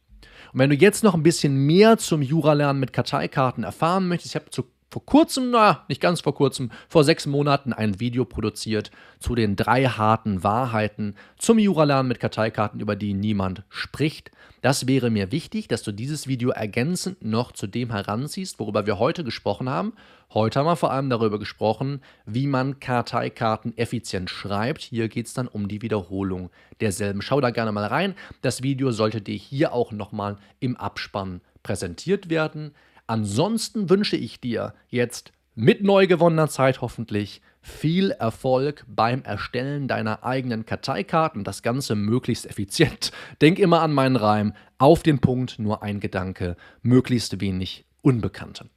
Und 0.52 0.60
wenn 0.60 0.70
du 0.70 0.76
jetzt 0.76 1.04
noch 1.04 1.14
ein 1.14 1.24
bisschen 1.24 1.56
mehr 1.66 1.98
zum 1.98 2.22
Jura-Lernen 2.22 2.80
mit 2.80 2.94
Karteikarten 2.94 3.64
erfahren 3.64 4.08
möchtest, 4.08 4.36
ich 4.36 4.42
habe 4.42 4.50
zu 4.50 4.64
vor 4.92 5.06
kurzem, 5.06 5.52
na, 5.52 5.86
nicht 5.88 6.02
ganz 6.02 6.22
vor 6.22 6.34
kurzem, 6.34 6.72
vor 6.88 7.04
sechs 7.04 7.28
Monaten 7.28 7.74
ein 7.74 8.00
Video 8.00 8.26
produziert 8.26 8.90
zu 9.20 9.36
den 9.36 9.56
drei 9.56 9.86
harten 9.86 10.44
Wahrheiten 10.44 11.16
zum 11.38 11.60
Juralernen 11.60 12.08
mit 12.08 12.20
Karteikarten, 12.20 12.80
über 12.80 12.96
die 12.96 13.14
niemand 13.14 13.64
spricht. 13.70 14.32
Das 14.62 14.88
wäre 14.88 15.10
mir 15.10 15.32
wichtig, 15.32 15.70
dass 15.70 15.84
du 15.84 15.94
dieses 15.94 16.28
Video 16.28 16.50
ergänzend 16.50 17.24
noch 17.24 17.54
zu 17.54 17.66
dem 17.66 17.92
heranziehst, 17.92 18.60
worüber 18.60 18.86
wir 18.86 19.00
heute 19.00 19.24
gesprochen 19.24 19.70
haben. 19.70 19.94
Heute 20.34 20.60
haben 20.60 20.66
wir 20.66 20.76
vor 20.76 20.92
allem 20.92 21.10
darüber 21.10 21.40
gesprochen, 21.40 22.02
wie 22.26 22.46
man 22.46 22.80
Karteikarten 22.80 23.78
effizient 23.78 24.30
schreibt. 24.30 24.82
Hier 24.82 25.08
geht 25.08 25.28
es 25.28 25.34
dann 25.34 25.48
um 25.48 25.70
die 25.70 25.82
Wiederholung 25.82 26.50
derselben. 26.82 27.22
Schau 27.22 27.40
da 27.40 27.52
gerne 27.52 27.72
mal 27.72 27.86
rein. 27.86 28.16
Das 28.42 28.62
Video 28.62 28.92
sollte 28.92 29.22
dir 29.22 29.38
hier 29.38 29.72
auch 29.72 29.94
nochmal 29.94 30.38
im 30.60 30.76
Abspann 30.76 31.40
präsentiert 31.64 32.30
werden. 32.30 32.72
Ansonsten 33.08 33.90
wünsche 33.90 34.18
ich 34.18 34.42
dir 34.42 34.74
jetzt 34.90 35.32
mit 35.56 35.84
neu 35.84 36.06
gewonnener 36.06 36.50
Zeit 36.50 36.82
hoffentlich 36.82 37.42
viel 37.62 38.12
Erfolg 38.12 38.86
beim 38.88 39.22
Erstellen 39.24 39.88
deiner 39.88 40.24
eigenen 40.24 40.66
Karteikarten. 40.66 41.44
Das 41.44 41.62
Ganze 41.62 41.96
möglichst 41.96 42.46
effizient. 42.46 43.12
Denk 43.42 43.60
immer 43.60 43.82
an 43.82 43.94
meinen 43.94 44.16
Reim. 44.16 44.54
Auf 44.78 45.04
den 45.04 45.20
Punkt, 45.20 45.60
nur 45.60 45.84
ein 45.84 46.00
Gedanke, 46.00 46.56
möglichst 46.82 47.42
wenig 47.42 47.86
Unbekannte. 48.02 48.70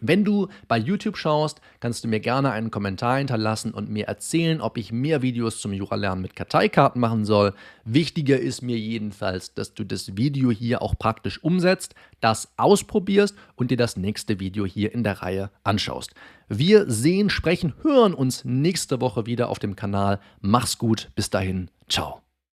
Wenn 0.00 0.24
du 0.24 0.48
bei 0.68 0.76
YouTube 0.76 1.16
schaust, 1.16 1.62
kannst 1.80 2.04
du 2.04 2.08
mir 2.08 2.20
gerne 2.20 2.50
einen 2.50 2.70
Kommentar 2.70 3.16
hinterlassen 3.16 3.72
und 3.72 3.88
mir 3.88 4.06
erzählen, 4.06 4.60
ob 4.60 4.76
ich 4.76 4.92
mehr 4.92 5.22
Videos 5.22 5.58
zum 5.58 5.72
Jura-Lernen 5.72 6.20
mit 6.20 6.36
Karteikarten 6.36 7.00
machen 7.00 7.24
soll. 7.24 7.54
Wichtiger 7.84 8.38
ist 8.38 8.60
mir 8.60 8.78
jedenfalls, 8.78 9.54
dass 9.54 9.72
du 9.72 9.84
das 9.84 10.16
Video 10.16 10.50
hier 10.50 10.82
auch 10.82 10.98
praktisch 10.98 11.42
umsetzt, 11.42 11.94
das 12.20 12.52
ausprobierst 12.58 13.34
und 13.54 13.70
dir 13.70 13.78
das 13.78 13.96
nächste 13.96 14.38
Video 14.38 14.66
hier 14.66 14.92
in 14.92 15.02
der 15.02 15.22
Reihe 15.22 15.50
anschaust. 15.64 16.12
Wir 16.48 16.90
sehen, 16.90 17.30
sprechen, 17.30 17.72
hören 17.82 18.12
uns 18.12 18.44
nächste 18.44 19.00
Woche 19.00 19.24
wieder 19.24 19.48
auf 19.48 19.58
dem 19.58 19.76
Kanal. 19.76 20.20
Mach's 20.40 20.76
gut, 20.76 21.10
bis 21.14 21.30
dahin, 21.30 21.70
ciao. 21.88 22.25